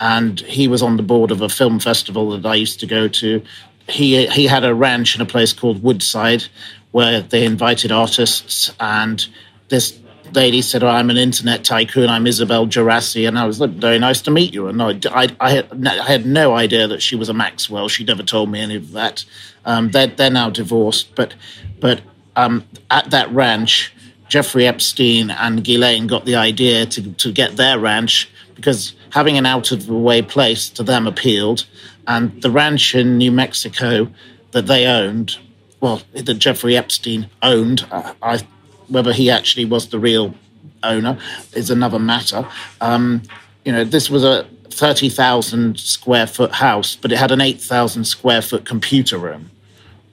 and 0.00 0.40
he 0.40 0.68
was 0.68 0.82
on 0.82 0.96
the 0.96 1.02
board 1.02 1.30
of 1.30 1.42
a 1.42 1.48
film 1.48 1.78
festival 1.78 2.30
that 2.30 2.46
I 2.46 2.54
used 2.54 2.80
to 2.80 2.86
go 2.86 3.08
to 3.08 3.42
he 3.88 4.26
he 4.26 4.46
had 4.46 4.64
a 4.64 4.74
ranch 4.74 5.14
in 5.14 5.20
a 5.20 5.26
place 5.26 5.52
called 5.52 5.82
Woodside, 5.82 6.44
where 6.92 7.20
they 7.20 7.44
invited 7.44 7.90
artists, 7.92 8.72
and 8.78 9.26
this 9.68 9.98
lady 10.34 10.62
said, 10.62 10.82
oh, 10.82 10.88
"I'm 10.88 11.10
an 11.10 11.16
internet 11.16 11.64
tycoon. 11.64 12.08
I'm 12.08 12.26
Isabel 12.26 12.66
Djerassi," 12.66 13.26
and 13.26 13.38
I 13.38 13.46
was 13.46 13.60
like, 13.60 13.70
"Very 13.70 13.98
nice 13.98 14.20
to 14.22 14.30
meet 14.30 14.52
you." 14.52 14.68
And 14.68 14.82
I, 14.82 14.98
I, 15.10 15.28
I, 15.40 15.50
had, 15.50 15.86
I 15.86 16.06
had 16.06 16.26
no 16.26 16.54
idea 16.54 16.86
that 16.86 17.02
she 17.02 17.16
was 17.16 17.28
a 17.28 17.34
Maxwell. 17.34 17.88
She 17.88 18.04
never 18.04 18.22
told 18.22 18.50
me 18.50 18.60
any 18.60 18.76
of 18.76 18.92
that. 18.92 19.24
Um, 19.64 19.90
they're 19.90 20.06
they're 20.06 20.30
now 20.30 20.50
divorced, 20.50 21.14
but 21.14 21.34
but 21.80 22.00
um, 22.36 22.64
at 22.90 23.10
that 23.10 23.30
ranch, 23.32 23.92
Jeffrey 24.28 24.66
Epstein 24.66 25.30
and 25.30 25.64
Ghislaine 25.64 26.06
got 26.06 26.24
the 26.24 26.36
idea 26.36 26.86
to 26.86 27.12
to 27.12 27.32
get 27.32 27.56
their 27.56 27.78
ranch 27.78 28.30
because 28.54 28.94
having 29.10 29.38
an 29.38 29.46
out 29.46 29.72
of 29.72 29.86
the 29.86 29.94
way 29.94 30.20
place 30.20 30.68
to 30.70 30.82
them 30.82 31.06
appealed, 31.06 31.64
and 32.08 32.42
the 32.42 32.50
ranch 32.50 32.94
in 32.94 33.18
New 33.18 33.30
Mexico 33.30 34.10
that 34.50 34.66
they 34.66 34.86
owned, 34.86 35.36
well, 35.80 36.02
that 36.14 36.34
Jeffrey 36.34 36.76
Epstein 36.76 37.30
owned, 37.42 37.86
uh, 37.92 38.14
I 38.20 38.40
whether 38.88 39.12
he 39.12 39.30
actually 39.30 39.66
was 39.66 39.88
the 39.88 39.98
real 39.98 40.34
owner 40.82 41.18
is 41.52 41.70
another 41.70 41.98
matter. 41.98 42.48
Um, 42.80 43.22
you 43.64 43.70
know, 43.70 43.84
this 43.84 44.08
was 44.08 44.24
a 44.24 44.48
30,000 44.70 45.78
square 45.78 46.26
foot 46.26 46.52
house, 46.52 46.96
but 46.96 47.12
it 47.12 47.18
had 47.18 47.30
an 47.30 47.42
8,000 47.42 48.04
square 48.04 48.40
foot 48.40 48.64
computer 48.64 49.18
room. 49.18 49.50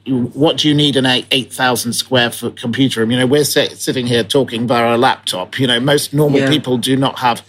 What 0.07 0.57
do 0.57 0.67
you 0.67 0.75
need 0.75 0.97
an 0.97 1.05
8,000 1.05 1.93
square 1.93 2.29
foot 2.29 2.57
computer 2.57 2.99
room? 2.99 3.11
You 3.11 3.19
know, 3.19 3.25
we're 3.25 3.45
sitting 3.45 4.05
here 4.05 4.23
talking 4.23 4.67
via 4.67 4.95
a 4.95 4.97
laptop. 4.97 5.57
You 5.57 5.67
know, 5.67 5.79
most 5.79 6.13
normal 6.13 6.41
yeah. 6.41 6.49
people 6.49 6.77
do 6.77 6.95
not 6.97 7.19
have 7.19 7.45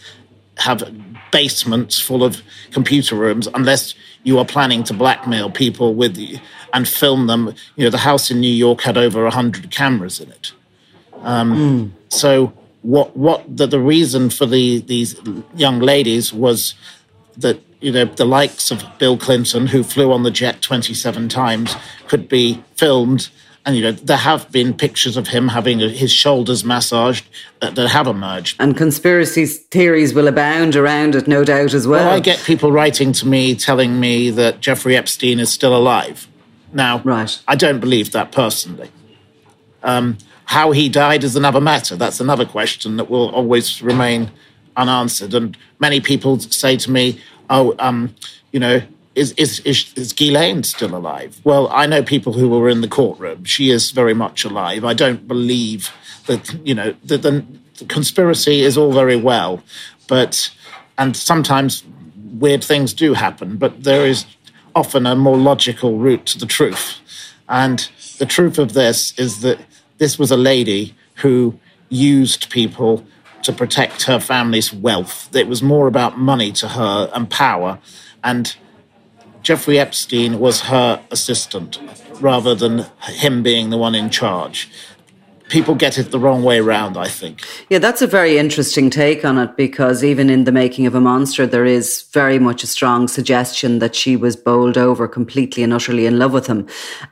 have 0.58 0.88
basements 1.32 2.00
full 2.00 2.24
of 2.24 2.42
computer 2.70 3.14
rooms 3.14 3.46
unless 3.52 3.94
you 4.26 4.40
are 4.40 4.44
planning 4.44 4.82
to 4.82 4.92
blackmail 4.92 5.48
people 5.48 5.94
with 5.94 6.16
you 6.18 6.40
and 6.74 6.88
film 6.88 7.28
them. 7.28 7.54
You 7.76 7.84
know, 7.84 7.90
the 7.90 7.98
house 7.98 8.28
in 8.28 8.40
New 8.40 8.52
York 8.52 8.80
had 8.82 8.98
over 8.98 9.22
100 9.22 9.70
cameras 9.70 10.20
in 10.20 10.28
it. 10.30 10.52
Um, 11.22 11.52
mm. 11.54 11.90
So 12.12 12.52
what 12.82 13.16
what 13.16 13.44
the, 13.56 13.68
the 13.68 13.78
reason 13.78 14.30
for 14.30 14.44
the 14.44 14.80
these 14.80 15.14
young 15.54 15.78
ladies 15.78 16.32
was 16.32 16.74
that 17.36 17.60
you 17.80 17.92
know 17.92 18.04
the 18.04 18.24
likes 18.24 18.72
of 18.72 18.84
Bill 18.98 19.16
Clinton, 19.16 19.68
who 19.68 19.84
flew 19.84 20.10
on 20.10 20.24
the 20.24 20.32
jet 20.32 20.60
27 20.60 21.28
times, 21.28 21.76
could 22.08 22.28
be 22.28 22.64
filmed. 22.74 23.30
And 23.66 23.76
you 23.76 23.82
know 23.82 23.92
there 23.92 24.16
have 24.16 24.50
been 24.52 24.72
pictures 24.72 25.16
of 25.16 25.28
him 25.28 25.48
having 25.48 25.80
his 25.80 26.12
shoulders 26.12 26.64
massaged 26.64 27.26
that, 27.60 27.74
that 27.74 27.88
have 27.88 28.06
emerged. 28.06 28.56
And 28.60 28.76
conspiracy 28.76 29.44
theories 29.44 30.14
will 30.14 30.28
abound 30.28 30.76
around 30.76 31.16
it, 31.16 31.26
no 31.26 31.42
doubt 31.42 31.74
as 31.74 31.86
well. 31.86 32.06
well. 32.06 32.14
I 32.14 32.20
get 32.20 32.38
people 32.44 32.70
writing 32.70 33.12
to 33.12 33.26
me 33.26 33.56
telling 33.56 33.98
me 33.98 34.30
that 34.30 34.60
Jeffrey 34.60 34.96
Epstein 34.96 35.40
is 35.40 35.52
still 35.52 35.76
alive. 35.76 36.28
Now, 36.72 37.00
right. 37.04 37.38
I 37.48 37.56
don't 37.56 37.80
believe 37.80 38.12
that 38.12 38.30
personally. 38.30 38.90
Um, 39.82 40.18
how 40.44 40.70
he 40.70 40.88
died 40.88 41.24
is 41.24 41.34
another 41.34 41.60
matter. 41.60 41.96
That's 41.96 42.20
another 42.20 42.44
question 42.44 42.96
that 42.98 43.10
will 43.10 43.30
always 43.30 43.82
remain 43.82 44.30
unanswered. 44.76 45.34
And 45.34 45.56
many 45.80 46.00
people 46.00 46.38
say 46.38 46.76
to 46.76 46.90
me, 46.90 47.20
"Oh, 47.50 47.74
um, 47.80 48.14
you 48.52 48.60
know, 48.60 48.82
is 49.16 49.32
is 49.32 49.60
is, 49.60 49.92
is 49.96 50.12
Ghislaine 50.12 50.62
still 50.62 50.94
alive?" 50.94 51.40
Well, 51.44 51.68
I 51.72 51.86
know 51.86 52.02
people 52.02 52.34
who 52.34 52.48
were 52.48 52.68
in 52.68 52.80
the 52.80 52.88
courtroom. 52.88 53.44
She 53.44 53.70
is 53.70 53.90
very 53.90 54.14
much 54.14 54.44
alive. 54.44 54.84
I 54.84 54.94
don't 54.94 55.26
believe 55.26 55.90
that 56.26 56.54
you 56.64 56.74
know 56.74 56.94
that 57.04 57.22
the, 57.22 57.44
the 57.78 57.84
conspiracy 57.86 58.60
is 58.60 58.76
all 58.76 58.92
very 58.92 59.16
well, 59.16 59.62
but 60.06 60.50
and 60.98 61.16
sometimes 61.16 61.82
weird 62.38 62.62
things 62.62 62.94
do 62.94 63.14
happen. 63.14 63.56
But 63.56 63.84
there 63.84 64.06
is 64.06 64.26
often 64.74 65.06
a 65.06 65.16
more 65.16 65.38
logical 65.38 65.98
route 65.98 66.26
to 66.26 66.38
the 66.38 66.46
truth, 66.46 67.00
and 67.48 67.88
the 68.18 68.26
truth 68.26 68.58
of 68.58 68.72
this 68.72 69.12
is 69.18 69.40
that 69.40 69.58
this 69.98 70.18
was 70.18 70.30
a 70.30 70.36
lady 70.36 70.94
who 71.16 71.58
used 71.88 72.50
people 72.50 73.04
to 73.42 73.52
protect 73.52 74.02
her 74.02 74.18
family's 74.18 74.72
wealth. 74.72 75.34
It 75.34 75.46
was 75.46 75.62
more 75.62 75.86
about 75.86 76.18
money 76.18 76.52
to 76.52 76.68
her 76.68 77.10
and 77.14 77.30
power. 77.30 77.78
And 78.24 78.56
Jeffrey 79.46 79.78
Epstein 79.78 80.40
was 80.40 80.62
her 80.62 81.00
assistant 81.12 81.78
rather 82.20 82.52
than 82.52 82.84
him 83.02 83.44
being 83.44 83.70
the 83.70 83.78
one 83.78 83.94
in 83.94 84.10
charge 84.10 84.68
people 85.48 85.74
get 85.74 85.96
it 85.96 86.10
the 86.10 86.18
wrong 86.18 86.42
way 86.42 86.58
around, 86.58 86.96
I 86.96 87.08
think. 87.08 87.42
Yeah, 87.68 87.78
that's 87.78 88.02
a 88.02 88.06
very 88.06 88.36
interesting 88.36 88.90
take 88.90 89.24
on 89.24 89.38
it 89.38 89.56
because 89.56 90.02
even 90.02 90.28
in 90.28 90.44
the 90.44 90.52
making 90.52 90.86
of 90.86 90.94
a 90.94 91.00
monster, 91.00 91.46
there 91.46 91.64
is 91.64 92.02
very 92.12 92.38
much 92.38 92.64
a 92.64 92.66
strong 92.66 93.06
suggestion 93.06 93.78
that 93.78 93.94
she 93.94 94.16
was 94.16 94.34
bowled 94.34 94.76
over 94.76 95.06
completely 95.06 95.62
and 95.62 95.72
utterly 95.72 96.06
in 96.06 96.18
love 96.18 96.32
with 96.32 96.48
him. 96.48 96.66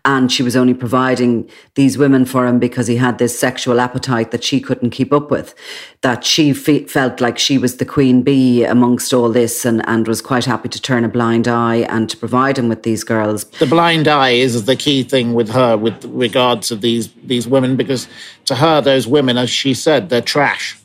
And 0.04 0.32
she 0.32 0.42
was 0.42 0.56
only 0.56 0.74
providing 0.74 1.48
these 1.74 1.96
women 1.96 2.24
for 2.24 2.46
him 2.46 2.58
because 2.58 2.86
he 2.86 2.96
had 2.96 3.18
this 3.18 3.38
sexual 3.38 3.80
appetite 3.80 4.32
that 4.32 4.42
she 4.42 4.60
couldn't 4.60 4.90
keep 4.90 5.12
up 5.12 5.30
with. 5.30 5.54
That 6.02 6.24
she 6.24 6.52
fe- 6.52 6.86
felt 6.86 7.20
like 7.20 7.38
she 7.38 7.56
was 7.56 7.76
the 7.76 7.86
queen 7.86 8.22
bee 8.22 8.64
amongst 8.64 9.14
all 9.14 9.30
this 9.30 9.64
and, 9.64 9.86
and 9.88 10.08
was 10.08 10.20
quite 10.20 10.44
happy 10.44 10.68
to 10.68 10.80
turn 10.80 11.04
a 11.04 11.08
blind 11.08 11.46
eye 11.46 11.86
and 11.88 12.10
to 12.10 12.16
provide 12.16 12.58
him 12.58 12.68
with 12.68 12.82
these 12.82 13.04
girls. 13.04 13.44
The 13.44 13.66
blind 13.66 14.08
eye 14.08 14.30
is 14.30 14.64
the 14.64 14.76
key 14.76 15.04
thing 15.04 15.34
with 15.34 15.50
her 15.50 15.76
with 15.76 16.04
regards 16.06 16.68
to 16.68 16.76
these, 16.76 17.10
these 17.24 17.46
women 17.46 17.76
because 17.76 18.08
to 18.46 18.56
her, 18.56 18.80
those 18.80 19.06
women, 19.06 19.38
as 19.38 19.50
she 19.50 19.74
said, 19.74 20.08
they're 20.08 20.20
trash. 20.20 20.78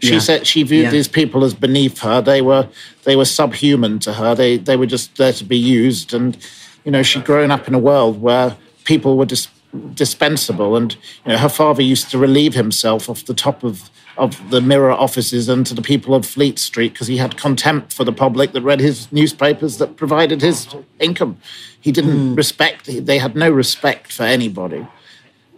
She 0.00 0.14
yeah. 0.14 0.18
said 0.18 0.46
she 0.46 0.62
viewed 0.62 0.84
yeah. 0.84 0.90
these 0.90 1.08
people 1.08 1.44
as 1.44 1.54
beneath 1.54 2.00
her. 2.00 2.20
They 2.20 2.42
were 2.42 2.68
they 3.04 3.16
were 3.16 3.24
subhuman 3.24 3.98
to 4.00 4.12
her. 4.14 4.34
They 4.34 4.58
they 4.58 4.76
were 4.76 4.86
just 4.86 5.16
there 5.16 5.32
to 5.32 5.44
be 5.44 5.56
used. 5.56 6.12
And 6.12 6.36
you 6.84 6.90
know, 6.90 7.02
she'd 7.02 7.24
grown 7.24 7.50
up 7.50 7.66
in 7.66 7.74
a 7.74 7.78
world 7.78 8.20
where 8.20 8.56
people 8.84 9.16
were 9.16 9.24
dis- 9.24 9.48
dispensable. 9.94 10.76
And 10.76 10.94
you 11.24 11.32
know, 11.32 11.38
her 11.38 11.48
father 11.48 11.82
used 11.82 12.10
to 12.10 12.18
relieve 12.18 12.54
himself 12.54 13.08
off 13.08 13.24
the 13.24 13.34
top 13.34 13.64
of 13.64 13.90
of 14.18 14.50
the 14.50 14.60
Mirror 14.60 14.92
offices 14.92 15.48
and 15.48 15.66
to 15.66 15.74
the 15.74 15.82
people 15.82 16.14
of 16.14 16.24
Fleet 16.24 16.58
Street 16.58 16.92
because 16.92 17.06
he 17.06 17.18
had 17.18 17.36
contempt 17.36 17.92
for 17.92 18.04
the 18.04 18.12
public 18.12 18.52
that 18.52 18.62
read 18.62 18.80
his 18.80 19.10
newspapers 19.12 19.76
that 19.78 19.96
provided 19.96 20.40
his 20.40 20.74
income. 20.98 21.38
He 21.80 21.92
didn't 21.92 22.34
mm. 22.34 22.36
respect. 22.36 22.86
They 22.86 23.18
had 23.18 23.36
no 23.36 23.50
respect 23.50 24.12
for 24.12 24.22
anybody. 24.22 24.86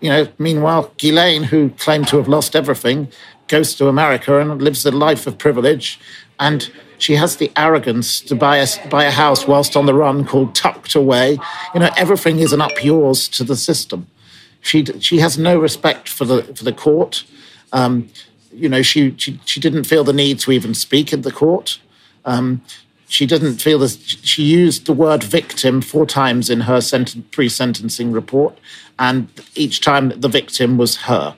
You 0.00 0.10
know, 0.10 0.28
meanwhile, 0.38 0.92
Ghislaine, 0.96 1.44
who 1.44 1.70
claimed 1.70 2.08
to 2.08 2.16
have 2.18 2.28
lost 2.28 2.54
everything, 2.54 3.08
goes 3.48 3.74
to 3.76 3.88
America 3.88 4.38
and 4.38 4.62
lives 4.62 4.86
a 4.86 4.90
life 4.90 5.26
of 5.26 5.38
privilege. 5.38 5.98
And 6.38 6.70
she 6.98 7.14
has 7.14 7.36
the 7.36 7.50
arrogance 7.56 8.20
to 8.20 8.34
buy 8.34 8.58
a, 8.58 8.66
buy 8.88 9.04
a 9.04 9.10
house 9.10 9.46
whilst 9.46 9.76
on 9.76 9.86
the 9.86 9.94
run 9.94 10.24
called 10.24 10.54
Tucked 10.54 10.94
Away. 10.94 11.38
You 11.74 11.80
know, 11.80 11.90
everything 11.96 12.38
is 12.38 12.52
an 12.52 12.60
up 12.60 12.84
yours 12.84 13.28
to 13.30 13.44
the 13.44 13.56
system. 13.56 14.06
She, 14.60 14.84
she 14.84 15.18
has 15.18 15.38
no 15.38 15.58
respect 15.58 16.08
for 16.08 16.24
the, 16.24 16.42
for 16.42 16.64
the 16.64 16.72
court. 16.72 17.24
Um, 17.72 18.08
you 18.52 18.68
know, 18.68 18.82
she, 18.82 19.14
she, 19.16 19.40
she 19.44 19.60
didn't 19.60 19.84
feel 19.84 20.04
the 20.04 20.12
need 20.12 20.40
to 20.40 20.52
even 20.52 20.74
speak 20.74 21.12
in 21.12 21.22
the 21.22 21.32
court. 21.32 21.80
Um, 22.24 22.62
she 23.08 23.26
didn't 23.26 23.56
feel 23.56 23.78
this. 23.78 23.96
She 24.22 24.42
used 24.42 24.86
the 24.86 24.92
word 24.92 25.24
victim 25.24 25.80
four 25.80 26.06
times 26.06 26.50
in 26.50 26.60
her 26.62 26.80
pre 27.30 27.48
sentencing 27.48 28.12
report, 28.12 28.58
and 28.98 29.28
each 29.54 29.80
time 29.80 30.10
the 30.10 30.28
victim 30.28 30.76
was 30.76 30.96
her. 30.96 31.36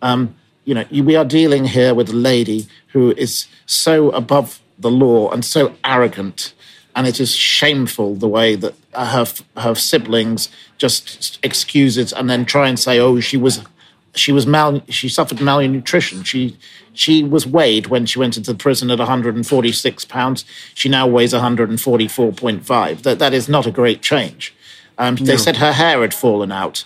Um, 0.00 0.36
you 0.64 0.74
know, 0.74 0.84
we 0.90 1.16
are 1.16 1.24
dealing 1.24 1.64
here 1.64 1.92
with 1.92 2.08
a 2.10 2.14
lady 2.14 2.68
who 2.88 3.12
is 3.16 3.48
so 3.66 4.10
above 4.10 4.60
the 4.78 4.90
law 4.90 5.30
and 5.30 5.44
so 5.44 5.74
arrogant, 5.84 6.54
and 6.94 7.06
it 7.06 7.18
is 7.18 7.34
shameful 7.34 8.14
the 8.14 8.28
way 8.28 8.54
that 8.54 8.74
her 8.94 9.26
her 9.56 9.74
siblings 9.74 10.48
just 10.78 11.40
excuse 11.42 11.96
it 11.96 12.12
and 12.12 12.30
then 12.30 12.44
try 12.44 12.68
and 12.68 12.78
say, 12.78 13.00
"Oh, 13.00 13.18
she 13.18 13.36
was 13.36 13.64
she 14.14 14.32
was 14.32 14.46
mal 14.46 14.82
she 14.88 15.08
suffered 15.08 15.40
malnutrition. 15.40 16.22
She 16.22 16.56
she 16.92 17.22
was 17.22 17.46
weighed 17.46 17.86
when 17.86 18.06
she 18.06 18.18
went 18.18 18.36
into 18.36 18.52
the 18.52 18.58
prison 18.58 18.90
at 18.90 18.98
146 18.98 20.04
pounds. 20.06 20.44
She 20.74 20.88
now 20.88 21.06
weighs 21.06 21.32
144.5. 21.32 23.02
That 23.02 23.18
that 23.18 23.32
is 23.32 23.48
not 23.48 23.66
a 23.66 23.70
great 23.70 24.02
change. 24.02 24.54
Um, 24.98 25.14
no. 25.14 25.24
They 25.24 25.36
said 25.36 25.56
her 25.56 25.72
hair 25.72 26.00
had 26.02 26.12
fallen 26.12 26.52
out. 26.52 26.84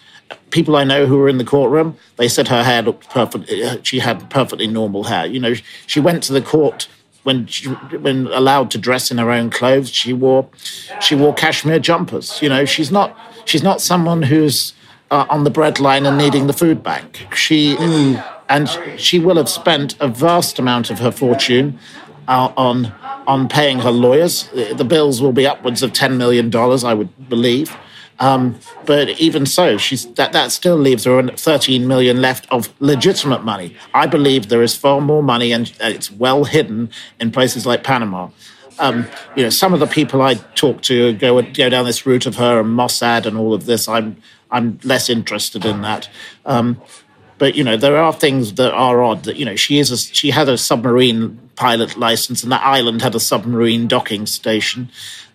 People 0.51 0.77
I 0.77 0.85
know 0.85 1.07
who 1.07 1.19
were 1.19 1.29
in 1.29 1.39
the 1.39 1.45
courtroom, 1.45 1.97
they 2.17 2.29
said 2.29 2.49
her 2.49 2.62
hair 2.62 2.83
looked 2.83 3.11
perfect. 3.11 3.51
Uh, 3.51 3.83
she 3.83 3.99
had 3.99 4.29
perfectly 4.31 4.67
normal 4.67 5.05
hair. 5.05 5.27
You 5.27 5.41
know, 5.41 5.55
she 5.87 6.01
went 6.01 6.23
to 6.25 6.33
the 6.33 6.41
court 6.41 6.89
when 7.25 7.47
she, 7.47 7.69
when 7.69 8.29
allowed 8.29 8.71
to 8.71 8.79
dress 8.79 9.11
in 9.11 9.19
her 9.19 9.31
own 9.31 9.51
clothes. 9.51 9.91
She 9.91 10.12
wore 10.12 10.49
she 11.01 11.17
wore 11.17 11.35
cashmere 11.35 11.81
jumpers. 11.81 12.41
You 12.41 12.49
know, 12.49 12.65
she's 12.65 12.93
not 12.93 13.19
she's 13.45 13.65
not 13.65 13.81
someone 13.81 14.23
who's 14.23 14.73
uh, 15.11 15.27
on 15.29 15.45
the 15.45 15.51
breadline 15.51 16.07
and 16.07 16.19
needing 16.19 16.47
the 16.47 16.53
food 16.53 16.83
bank. 16.83 17.27
She 17.35 17.77
mm. 17.77 18.25
and 18.49 18.69
she 18.99 19.19
will 19.19 19.37
have 19.37 19.49
spent 19.49 19.97
a 20.01 20.09
vast 20.09 20.59
amount 20.59 20.90
of 20.90 20.99
her 20.99 21.12
fortune 21.12 21.79
uh, 22.29 22.53
on 22.57 22.92
on 23.27 23.49
paying 23.49 23.81
her 23.81 23.90
lawyers. 23.90 24.49
The 24.53 24.85
bills 24.85 25.21
will 25.21 25.33
be 25.33 25.47
upwards 25.47 25.83
of 25.83 25.92
ten 25.92 26.19
million 26.19 26.51
dollars, 26.51 26.85
I 26.85 26.95
would 26.95 27.29
believe. 27.29 27.77
Um, 28.19 28.59
but 28.87 29.11
even 29.21 29.45
so, 29.45 29.77
she's 29.77 30.07
that 30.14 30.33
that 30.33 30.51
still 30.51 30.77
leaves 30.77 31.05
her 31.05 31.23
13 31.29 31.87
million 31.87 32.23
left 32.23 32.51
of 32.51 32.73
legitimate 32.81 33.45
money. 33.45 33.77
I 33.92 34.07
believe 34.07 34.49
there 34.49 34.62
is 34.62 34.75
far 34.75 35.01
more 35.01 35.23
money, 35.23 35.53
and 35.53 35.73
it's 35.81 36.11
well 36.11 36.45
hidden 36.45 36.90
in 37.21 37.31
places 37.31 37.66
like 37.66 37.85
Panama. 37.85 38.31
um, 38.79 39.07
you 39.37 39.42
know, 39.42 39.51
some 39.51 39.73
of 39.73 39.81
the 39.81 39.87
people 39.87 40.23
I 40.23 40.35
talk 40.55 40.83
to 40.83 41.14
go 41.14 41.40
go 41.42 41.69
down 41.69 41.85
this 41.85 42.07
route 42.07 42.27
of 42.27 42.37
her 42.37 42.61
and 42.61 42.69
Mossad 42.69 43.27
and 43.27 43.37
all 43.37 43.55
of 43.55 43.66
this. 43.66 43.88
I'm 43.88 44.16
I'm 44.57 44.79
less 44.85 45.11
interested 45.11 45.64
in 45.64 45.83
that. 45.83 46.09
Um, 46.45 46.81
but 47.38 47.55
you 47.55 47.62
know, 47.62 47.77
there 47.77 47.97
are 47.97 48.12
things 48.12 48.55
that 48.55 48.73
are 48.73 49.03
odd. 49.03 49.25
That 49.25 49.37
you 49.37 49.45
know, 49.45 49.57
she 49.57 49.79
is 49.79 49.90
a, 49.90 49.99
she 49.99 50.31
had 50.31 50.49
a 50.49 50.57
submarine 50.57 51.38
pilot 51.55 51.97
license, 51.97 52.42
and 52.42 52.51
that 52.53 52.64
island 52.64 53.03
had 53.03 53.14
a 53.14 53.21
submarine 53.21 53.87
docking 53.87 54.27
station. 54.27 54.88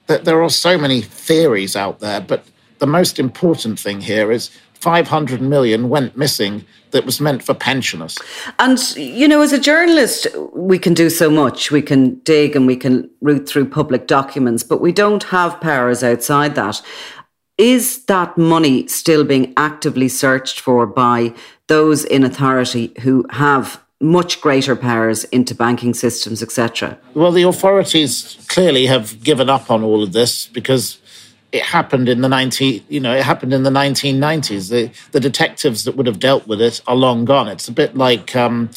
That 0.07 0.25
there 0.25 0.41
are 0.41 0.49
so 0.49 0.77
many 0.77 1.01
theories 1.01 1.75
out 1.75 1.99
there, 1.99 2.19
but 2.19 2.45
the 2.79 2.87
most 2.87 3.19
important 3.19 3.79
thing 3.79 4.01
here 4.01 4.31
is 4.31 4.49
500 4.73 5.41
million 5.41 5.89
went 5.89 6.17
missing 6.17 6.65
that 6.89 7.05
was 7.05 7.21
meant 7.21 7.43
for 7.43 7.53
pensioners. 7.53 8.17
And, 8.57 8.79
you 8.97 9.27
know, 9.27 9.41
as 9.41 9.53
a 9.53 9.59
journalist, 9.59 10.27
we 10.53 10.79
can 10.79 10.95
do 10.95 11.09
so 11.11 11.29
much. 11.29 11.69
We 11.69 11.83
can 11.83 12.15
dig 12.21 12.55
and 12.55 12.65
we 12.65 12.75
can 12.75 13.09
root 13.21 13.47
through 13.47 13.69
public 13.69 14.07
documents, 14.07 14.63
but 14.63 14.81
we 14.81 14.91
don't 14.91 15.23
have 15.25 15.61
powers 15.61 16.03
outside 16.03 16.55
that. 16.55 16.81
Is 17.61 18.05
that 18.05 18.39
money 18.39 18.87
still 18.87 19.23
being 19.23 19.53
actively 19.55 20.07
searched 20.07 20.59
for 20.59 20.87
by 20.87 21.31
those 21.67 22.03
in 22.03 22.23
authority 22.23 22.91
who 23.01 23.23
have 23.29 23.79
much 23.99 24.41
greater 24.41 24.75
powers 24.75 25.25
into 25.25 25.53
banking 25.53 25.93
systems, 25.93 26.41
etc.? 26.41 26.97
Well, 27.13 27.31
the 27.31 27.43
authorities 27.43 28.43
clearly 28.49 28.87
have 28.87 29.23
given 29.23 29.47
up 29.47 29.69
on 29.69 29.83
all 29.83 30.01
of 30.01 30.11
this 30.11 30.47
because 30.47 30.97
it 31.51 31.61
happened 31.61 32.09
in 32.09 32.21
the 32.21 32.29
19 32.29 32.83
you 32.89 32.99
know 32.99 33.13
it 33.13 33.23
happened 33.23 33.53
in 33.53 33.63
the 33.63 33.69
1990s 33.69 34.69
the 34.69 34.89
the 35.11 35.19
detectives 35.19 35.83
that 35.83 35.97
would 35.97 36.07
have 36.07 36.17
dealt 36.17 36.47
with 36.47 36.61
it 36.61 36.81
are 36.87 36.95
long 36.95 37.25
gone 37.25 37.49
it's 37.49 37.67
a 37.67 37.73
bit 37.73 37.97
like 37.97 38.33
um, 38.37 38.69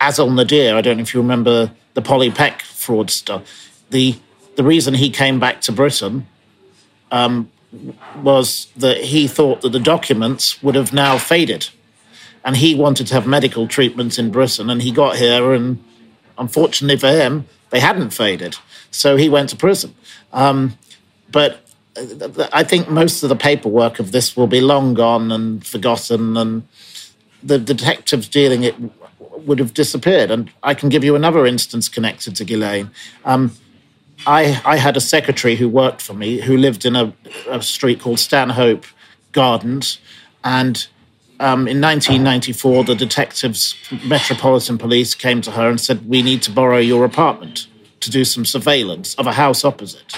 Asil 0.00 0.34
Nadir 0.34 0.74
I 0.74 0.80
don't 0.80 0.96
know 0.96 1.02
if 1.02 1.14
you 1.14 1.20
remember 1.20 1.70
the 1.94 2.02
Polly 2.02 2.32
Peck 2.32 2.62
fraudster 2.62 3.46
the 3.90 4.18
the 4.56 4.64
reason 4.64 4.94
he 4.94 5.10
came 5.10 5.38
back 5.38 5.60
to 5.60 5.70
Britain 5.70 6.26
um, 7.12 7.48
was 8.22 8.68
that 8.76 8.98
he 8.98 9.28
thought 9.28 9.60
that 9.60 9.70
the 9.70 9.80
documents 9.80 10.62
would 10.62 10.74
have 10.74 10.92
now 10.92 11.18
faded 11.18 11.68
and 12.44 12.56
he 12.56 12.74
wanted 12.74 13.06
to 13.06 13.14
have 13.14 13.26
medical 13.26 13.68
treatments 13.68 14.18
in 14.18 14.30
Britain 14.30 14.70
and 14.70 14.82
he 14.82 14.90
got 14.90 15.16
here 15.16 15.52
and 15.52 15.82
unfortunately 16.38 16.96
for 16.96 17.10
him 17.10 17.46
they 17.70 17.80
hadn't 17.80 18.10
faded 18.10 18.56
so 18.90 19.16
he 19.16 19.28
went 19.28 19.50
to 19.50 19.56
prison 19.56 19.94
um, 20.32 20.78
but 21.30 21.68
I 22.52 22.64
think 22.64 22.88
most 22.88 23.22
of 23.22 23.28
the 23.28 23.36
paperwork 23.36 23.98
of 23.98 24.12
this 24.12 24.36
will 24.36 24.46
be 24.46 24.60
long 24.60 24.94
gone 24.94 25.32
and 25.32 25.66
forgotten, 25.66 26.36
and 26.36 26.66
the 27.42 27.58
detectives 27.58 28.28
dealing 28.28 28.62
it 28.62 28.76
would 29.18 29.58
have 29.58 29.74
disappeared. 29.74 30.30
And 30.30 30.50
I 30.62 30.74
can 30.74 30.88
give 30.88 31.04
you 31.04 31.16
another 31.16 31.46
instance 31.46 31.88
connected 31.88 32.36
to 32.36 32.44
Ghislaine. 32.44 32.90
Um, 33.24 33.52
I, 34.26 34.60
I, 34.64 34.76
had 34.76 34.96
a 34.96 35.00
secretary 35.00 35.56
who 35.56 35.68
worked 35.68 36.02
for 36.02 36.12
me 36.12 36.40
who 36.40 36.56
lived 36.56 36.84
in 36.84 36.96
a, 36.96 37.12
a 37.48 37.62
street 37.62 38.00
called 38.00 38.18
Stanhope 38.18 38.84
Gardens, 39.32 39.98
and 40.42 40.86
um, 41.40 41.68
in 41.68 41.80
1994, 41.80 42.84
the 42.84 42.94
detectives, 42.94 43.76
Metropolitan 44.04 44.76
Police, 44.76 45.14
came 45.14 45.40
to 45.42 45.52
her 45.52 45.68
and 45.68 45.80
said, 45.80 46.08
"We 46.08 46.22
need 46.22 46.42
to 46.42 46.50
borrow 46.50 46.78
your 46.78 47.04
apartment 47.04 47.68
to 48.00 48.10
do 48.10 48.24
some 48.24 48.44
surveillance 48.44 49.14
of 49.14 49.26
a 49.26 49.32
house 49.32 49.64
opposite." 49.64 50.16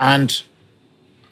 And 0.00 0.42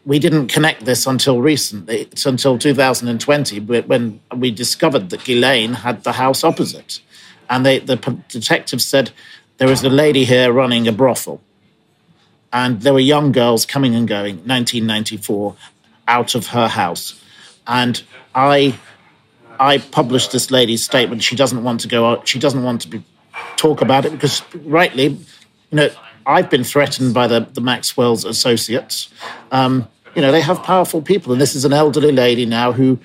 we 0.05 0.19
didn't 0.19 0.49
connect 0.49 0.85
this 0.85 1.07
until 1.07 1.41
recently, 1.41 2.03
it's 2.03 2.25
until 2.25 2.59
2020, 2.59 3.61
when 3.61 4.21
we 4.35 4.51
discovered 4.51 5.11
that 5.11 5.25
Ghislaine 5.25 5.75
had 5.75 6.05
the 6.05 6.13
house 6.13 6.43
opposite. 6.43 7.01
And 7.49 7.67
they, 7.67 7.81
the 7.81 7.97
detectives 8.29 8.85
said, 8.85 9.11
There 9.61 9.71
is 9.71 9.85
a 9.85 9.91
lady 9.91 10.25
here 10.25 10.51
running 10.51 10.89
a 10.89 10.93
brothel. 10.93 11.39
And 12.51 12.81
there 12.81 12.95
were 12.95 12.99
young 12.99 13.31
girls 13.31 13.67
coming 13.67 13.95
and 13.95 14.09
going, 14.09 14.37
1994, 14.37 15.55
out 16.09 16.35
of 16.35 16.47
her 16.47 16.67
house. 16.67 17.23
And 17.67 18.03
I, 18.35 18.79
I 19.61 19.77
published 19.77 20.33
this 20.33 20.51
lady's 20.51 20.83
statement. 20.83 21.23
She 21.23 21.37
doesn't 21.37 21.63
want 21.63 21.81
to 21.81 21.89
go 21.89 22.07
out, 22.07 22.27
she 22.27 22.39
doesn't 22.39 22.63
want 22.63 22.81
to 22.81 22.89
be, 22.89 23.05
talk 23.57 23.83
about 23.83 24.07
it 24.07 24.13
because, 24.13 24.43
rightly, 24.65 25.09
you 25.09 25.77
know, 25.77 25.91
I've 26.25 26.49
been 26.49 26.65
threatened 26.65 27.13
by 27.13 27.27
the, 27.27 27.41
the 27.41 27.61
Maxwell's 27.61 28.25
associates. 28.25 29.11
Um, 29.53 29.87
you 30.15 30.23
know, 30.23 30.33
they 30.33 30.41
have 30.41 30.63
powerful 30.63 31.03
people, 31.03 31.33
and 31.33 31.41
this 31.41 31.55
is 31.55 31.67
an 31.67 31.75
elderly 31.75 32.13
lady 32.13 32.47
now 32.47 32.73
who 32.73 32.99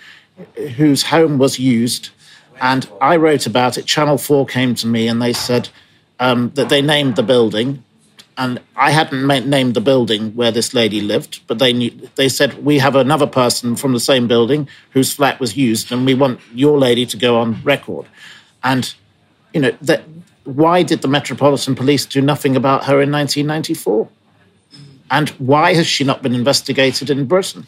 whose 0.77 1.03
home 1.03 1.37
was 1.37 1.59
used. 1.59 2.11
And 2.61 2.89
I 3.01 3.17
wrote 3.17 3.45
about 3.45 3.77
it. 3.77 3.85
Channel 3.85 4.17
Four 4.17 4.45
came 4.45 4.73
to 4.75 4.87
me 4.87 5.09
and 5.09 5.21
they 5.21 5.33
said 5.33 5.67
um, 6.19 6.51
that 6.55 6.69
they 6.69 6.81
named 6.81 7.15
the 7.15 7.23
building, 7.23 7.83
and 8.37 8.61
I 8.75 8.91
hadn't 8.91 9.23
ma- 9.23 9.39
named 9.39 9.73
the 9.73 9.81
building 9.81 10.35
where 10.35 10.51
this 10.51 10.73
lady 10.73 11.01
lived, 11.01 11.41
but 11.47 11.59
they 11.59 11.73
knew, 11.73 11.91
they 12.15 12.29
said 12.29 12.65
we 12.65 12.79
have 12.79 12.95
another 12.95 13.27
person 13.27 13.75
from 13.75 13.93
the 13.93 13.99
same 13.99 14.27
building 14.27 14.67
whose 14.91 15.13
flat 15.13 15.39
was 15.39 15.55
used, 15.57 15.91
and 15.91 16.05
we 16.05 16.13
want 16.13 16.39
your 16.53 16.77
lady 16.77 17.05
to 17.05 17.17
go 17.17 17.37
on 17.37 17.61
record. 17.63 18.05
And 18.63 18.93
you 19.53 19.61
know 19.61 19.71
that 19.81 20.03
why 20.43 20.83
did 20.83 21.01
the 21.01 21.07
Metropolitan 21.07 21.75
Police 21.75 22.05
do 22.05 22.21
nothing 22.21 22.55
about 22.55 22.85
her 22.85 23.01
in 23.01 23.11
1994? 23.11 24.07
And 25.11 25.29
why 25.29 25.73
has 25.75 25.85
she 25.85 26.03
not 26.03 26.23
been 26.23 26.33
investigated 26.33 27.09
in 27.09 27.25
Britain? 27.25 27.65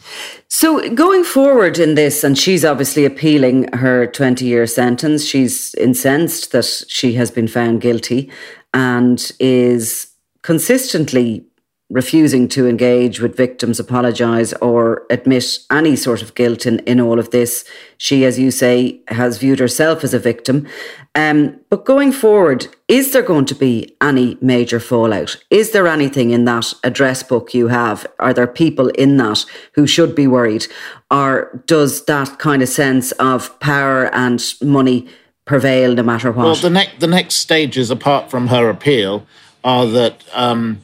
So, 0.48 0.88
going 0.94 1.22
forward 1.22 1.78
in 1.78 1.94
this, 1.94 2.24
and 2.24 2.36
she's 2.36 2.64
obviously 2.64 3.04
appealing 3.04 3.72
her 3.74 4.06
20 4.06 4.44
year 4.44 4.66
sentence, 4.66 5.24
she's 5.24 5.74
incensed 5.76 6.52
that 6.52 6.64
she 6.88 7.12
has 7.14 7.30
been 7.30 7.46
found 7.46 7.80
guilty 7.80 8.30
and 8.74 9.30
is 9.38 10.08
consistently 10.42 11.44
refusing 11.90 12.48
to 12.48 12.68
engage 12.68 13.18
with 13.18 13.36
victims, 13.36 13.80
apologise, 13.80 14.52
or 14.54 15.06
admit 15.08 15.58
any 15.70 15.96
sort 15.96 16.20
of 16.20 16.34
guilt 16.34 16.66
in, 16.66 16.80
in 16.80 17.00
all 17.00 17.18
of 17.18 17.30
this. 17.30 17.64
She, 17.96 18.26
as 18.26 18.38
you 18.38 18.50
say, 18.50 19.00
has 19.08 19.38
viewed 19.38 19.58
herself 19.58 20.04
as 20.04 20.12
a 20.12 20.18
victim. 20.18 20.66
Um, 21.14 21.58
but 21.70 21.86
going 21.86 22.12
forward, 22.12 22.66
is 22.88 23.12
there 23.12 23.22
going 23.22 23.46
to 23.46 23.54
be 23.54 23.96
any 24.02 24.36
major 24.42 24.80
fallout? 24.80 25.42
Is 25.48 25.70
there 25.70 25.86
anything 25.86 26.30
in 26.30 26.44
that 26.44 26.74
address 26.84 27.22
book 27.22 27.54
you 27.54 27.68
have? 27.68 28.06
Are 28.18 28.34
there 28.34 28.46
people 28.46 28.88
in 28.90 29.16
that 29.16 29.46
who 29.72 29.86
should 29.86 30.14
be 30.14 30.26
worried? 30.26 30.66
Or 31.10 31.62
does 31.64 32.04
that 32.04 32.38
kind 32.38 32.62
of 32.62 32.68
sense 32.68 33.12
of 33.12 33.58
power 33.60 34.14
and 34.14 34.44
money 34.62 35.08
prevail 35.46 35.94
no 35.94 36.02
matter 36.02 36.30
what? 36.30 36.44
Well, 36.44 36.54
the, 36.54 36.70
ne- 36.70 36.92
the 36.98 37.06
next 37.06 37.36
stages, 37.36 37.90
apart 37.90 38.30
from 38.30 38.48
her 38.48 38.68
appeal, 38.68 39.26
are 39.64 39.86
that. 39.86 40.22
Um, 40.34 40.82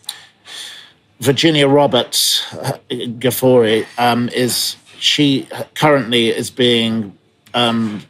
Virginia 1.25 1.67
Roberts 1.67 2.53
uh, 2.53 2.77
Giuffre 2.91 3.87
um, 3.97 4.29
is 4.29 4.77
she 4.99 5.49
currently 5.75 6.29
is 6.29 6.51
being 6.51 7.17
um, 7.55 8.03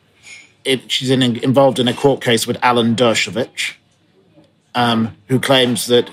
it, 0.64 0.90
she's 0.90 1.10
in, 1.10 1.22
involved 1.22 1.78
in 1.78 1.86
a 1.86 1.94
court 1.94 2.20
case 2.20 2.44
with 2.44 2.58
Alan 2.60 2.96
Dershowitz, 2.96 3.74
um, 4.74 5.16
who 5.28 5.38
claims 5.38 5.86
that 5.86 6.10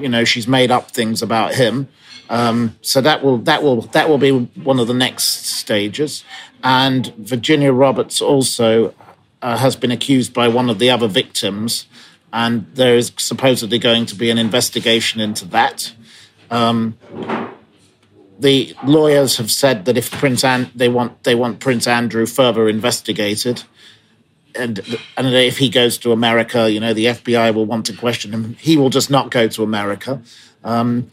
you 0.00 0.08
know 0.08 0.24
she's 0.24 0.48
made 0.48 0.72
up 0.72 0.90
things 0.90 1.22
about 1.22 1.54
him. 1.54 1.86
Um, 2.28 2.76
so 2.82 3.00
that 3.00 3.22
will 3.22 3.38
that 3.38 3.62
will 3.62 3.82
that 3.82 4.08
will 4.08 4.18
be 4.18 4.32
one 4.32 4.80
of 4.80 4.88
the 4.88 4.94
next 4.94 5.46
stages. 5.46 6.24
And 6.64 7.14
Virginia 7.18 7.72
Roberts 7.72 8.20
also 8.20 8.94
uh, 9.42 9.58
has 9.58 9.76
been 9.76 9.92
accused 9.92 10.34
by 10.34 10.48
one 10.48 10.68
of 10.70 10.80
the 10.80 10.90
other 10.90 11.06
victims, 11.06 11.86
and 12.32 12.66
there 12.74 12.96
is 12.96 13.12
supposedly 13.16 13.78
going 13.78 14.06
to 14.06 14.16
be 14.16 14.28
an 14.28 14.38
investigation 14.38 15.20
into 15.20 15.44
that. 15.46 15.92
Um, 16.50 16.96
the 18.38 18.74
lawyers 18.84 19.38
have 19.38 19.50
said 19.50 19.86
that 19.86 19.96
if 19.96 20.10
Prince 20.10 20.44
An- 20.44 20.70
they 20.74 20.88
want 20.88 21.22
they 21.24 21.34
want 21.34 21.60
Prince 21.60 21.86
Andrew 21.86 22.26
further 22.26 22.68
investigated, 22.68 23.62
and 24.54 24.98
and 25.16 25.34
if 25.34 25.58
he 25.58 25.68
goes 25.68 25.98
to 25.98 26.12
America, 26.12 26.70
you 26.70 26.80
know 26.80 26.92
the 26.92 27.06
FBI 27.06 27.54
will 27.54 27.66
want 27.66 27.86
to 27.86 27.96
question 27.96 28.32
him. 28.32 28.56
He 28.60 28.76
will 28.76 28.90
just 28.90 29.10
not 29.10 29.30
go 29.30 29.48
to 29.48 29.62
America. 29.62 30.20
Um, 30.64 31.10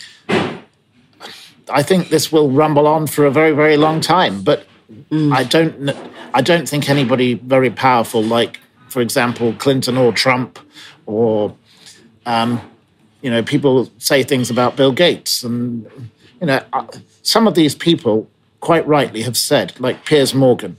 I 1.70 1.82
think 1.82 2.10
this 2.10 2.32
will 2.32 2.52
rumble 2.52 2.88
on 2.88 3.08
for 3.08 3.26
a 3.26 3.32
very 3.32 3.52
very 3.52 3.78
long 3.78 4.02
time, 4.02 4.44
but 4.44 4.66
mm. 5.10 5.34
I 5.34 5.44
don't 5.44 5.92
I 6.34 6.42
don't 6.42 6.68
think 6.68 6.90
anybody 6.90 7.36
very 7.36 7.70
powerful 7.70 8.22
like, 8.22 8.60
for 8.90 9.02
example, 9.02 9.54
Clinton 9.54 9.98
or 9.98 10.12
Trump 10.12 10.60
or 11.06 11.56
um, 12.26 12.60
you 13.24 13.32
know, 13.32 13.42
people 13.42 13.90
say 13.98 14.22
things 14.22 14.52
about 14.52 14.76
Bill 14.76 14.92
Gates, 14.92 15.44
and 15.44 15.90
you 16.40 16.48
know, 16.48 16.62
uh, 16.74 16.86
some 17.24 17.48
of 17.48 17.56
these 17.56 17.74
people 17.74 18.30
quite 18.60 18.86
rightly 18.86 19.22
have 19.22 19.38
said, 19.38 19.80
like 19.80 20.06
Piers 20.06 20.36
Morgan. 20.36 20.78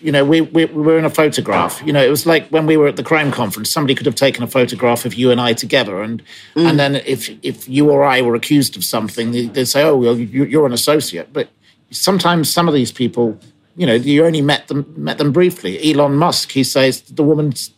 You 0.00 0.12
know, 0.12 0.24
we, 0.24 0.40
we, 0.42 0.66
we 0.66 0.82
were 0.82 0.98
in 0.98 1.04
a 1.04 1.10
photograph. 1.10 1.82
You 1.84 1.92
know, 1.92 2.04
it 2.04 2.10
was 2.10 2.26
like 2.26 2.46
when 2.48 2.66
we 2.66 2.76
were 2.76 2.86
at 2.86 2.96
the 2.96 3.02
crime 3.02 3.32
conference. 3.32 3.70
Somebody 3.70 3.94
could 3.94 4.06
have 4.06 4.14
taken 4.14 4.44
a 4.44 4.46
photograph 4.46 5.04
of 5.04 5.14
you 5.14 5.30
and 5.30 5.40
I 5.40 5.52
together, 5.52 6.00
and 6.00 6.22
mm. 6.54 6.68
and 6.68 6.78
then 6.78 6.96
if 6.96 7.28
if 7.42 7.68
you 7.68 7.90
or 7.90 8.04
I 8.04 8.22
were 8.22 8.36
accused 8.36 8.76
of 8.76 8.84
something, 8.84 9.32
they'd 9.32 9.64
say, 9.64 9.82
"Oh, 9.82 9.96
well, 9.96 10.16
you're 10.16 10.66
an 10.66 10.72
associate." 10.72 11.32
But 11.32 11.48
sometimes 11.90 12.52
some 12.52 12.68
of 12.68 12.74
these 12.74 12.92
people, 12.92 13.40
you 13.76 13.86
know, 13.86 13.94
you 13.94 14.24
only 14.24 14.42
met 14.42 14.68
them 14.68 14.94
met 14.96 15.18
them 15.18 15.32
briefly. 15.32 15.92
Elon 15.92 16.14
Musk, 16.14 16.52
he 16.52 16.62
says 16.62 17.00
the 17.00 17.24
woman's 17.24 17.72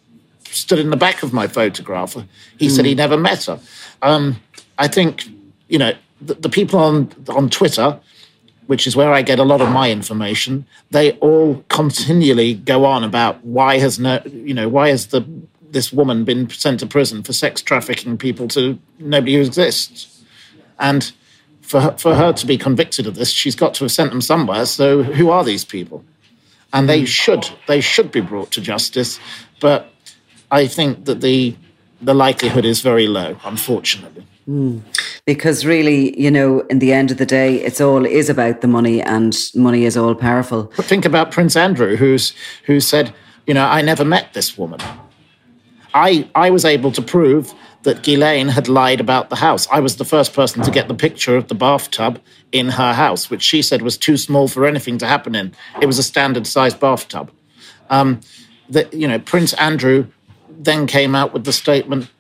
stood 0.57 0.79
in 0.79 0.91
the 0.91 0.97
back 0.97 1.23
of 1.23 1.33
my 1.33 1.47
photograph. 1.47 2.15
He 2.59 2.67
mm. 2.67 2.71
said 2.71 2.85
he 2.85 2.93
hmm. 2.93 2.99
never 2.99 3.17
met 3.17 3.45
her. 3.45 3.61
Um, 4.03 4.41
I 4.79 4.89
think, 4.89 5.25
you 5.69 5.79
know, 5.79 5.93
the, 6.21 6.35
the 6.35 6.49
people 6.49 6.79
on 6.79 7.13
on 7.29 7.51
Twitter 7.51 8.01
which 8.67 8.87
is 8.87 8.97
where 8.97 9.13
I 9.13 9.23
get 9.23 9.39
a 9.39 9.45
lot 9.45 9.61
of 9.61 9.71
my 9.71 9.91
information, 9.91 10.67
they 10.91 11.13
all 11.13 11.65
continually 11.69 12.55
go 12.55 12.85
on 12.85 13.05
about 13.05 13.45
why 13.45 13.79
has 13.79 13.99
no, 13.99 14.21
you 14.27 14.55
know, 14.55 14.69
why 14.69 14.89
has 14.89 15.09
the 15.09 15.25
this 15.71 15.93
woman 15.93 16.25
been 16.25 16.49
sent 16.49 16.81
to 16.81 16.87
prison 16.87 17.23
for 17.23 17.33
sex 17.33 17.61
trafficking 17.61 18.17
people 18.17 18.49
to 18.49 18.79
nobody 18.99 19.35
who 19.35 19.43
exists, 19.43 20.25
and 20.79 21.13
for 21.61 21.81
her, 21.81 21.97
for 21.99 22.15
her 22.15 22.33
to 22.33 22.47
be 22.47 22.57
convicted 22.57 23.07
of 23.07 23.17
this, 23.17 23.31
she's 23.31 23.57
got 23.57 23.75
to 23.75 23.85
have 23.85 23.93
sent 23.93 24.11
them 24.11 24.21
somewhere. 24.21 24.65
So 24.67 25.03
who 25.03 25.31
are 25.31 25.45
these 25.45 25.65
people? 25.65 26.05
And 26.73 26.89
they 26.89 27.05
should 27.05 27.49
they 27.67 27.81
should 27.81 28.11
be 28.11 28.21
brought 28.21 28.51
to 28.53 28.61
justice, 28.61 29.19
but 29.61 29.93
I 30.51 30.67
think 30.67 31.05
that 31.05 31.21
the 31.21 31.57
the 32.01 32.15
likelihood 32.15 32.65
is 32.65 32.83
very 32.83 33.07
low, 33.07 33.37
unfortunately. 33.45 34.27
Mm. 34.49 34.83
Because 35.25 35.67
really, 35.67 36.19
you 36.21 36.31
know, 36.31 36.61
in 36.71 36.79
the 36.79 36.93
end 36.93 37.11
of 37.11 37.17
the 37.17 37.27
day, 37.27 37.57
it's 37.57 37.81
all 37.81 38.05
is 38.05 38.29
about 38.29 38.61
the 38.61 38.69
money, 38.69 39.03
and 39.03 39.37
money 39.55 39.85
is 39.85 39.97
all 39.97 40.15
powerful. 40.15 40.71
But 40.77 40.85
think 40.85 41.05
about 41.05 41.33
Prince 41.33 41.57
Andrew, 41.57 41.97
who's 41.97 42.35
who 42.65 42.81
said, 42.81 43.13
you 43.47 43.55
know, 43.55 43.67
I 43.67 43.83
never 43.83 44.05
met 44.05 44.35
this 44.35 44.57
woman. 44.57 44.81
I 45.95 46.29
I 46.35 46.51
was 46.51 46.65
able 46.65 46.93
to 46.93 47.03
prove 47.03 47.55
that 47.83 48.03
Ghislaine 48.03 48.49
had 48.49 48.69
lied 48.69 49.01
about 49.01 49.31
the 49.31 49.37
house. 49.37 49.69
I 49.71 49.81
was 49.81 49.97
the 49.97 50.05
first 50.05 50.33
person 50.33 50.63
to 50.63 50.71
get 50.73 50.89
the 50.89 50.95
picture 50.95 51.37
of 51.37 51.47
the 51.47 51.55
bathtub 51.55 52.21
in 52.51 52.69
her 52.71 52.93
house, 52.93 53.31
which 53.31 53.43
she 53.43 53.63
said 53.63 53.81
was 53.81 53.97
too 53.97 54.17
small 54.17 54.49
for 54.49 54.67
anything 54.67 54.99
to 54.99 55.07
happen 55.07 55.35
in. 55.35 55.53
It 55.81 55.87
was 55.87 55.99
a 55.99 56.03
standard 56.03 56.47
sized 56.47 56.81
bathtub. 56.81 57.31
Um, 57.89 58.21
that 58.69 58.93
you 58.93 59.07
know, 59.07 59.19
Prince 59.19 59.53
Andrew 59.55 60.07
then 60.59 60.87
came 60.87 61.15
out 61.15 61.33
with 61.33 61.45
the 61.45 61.53
statement 61.53 62.11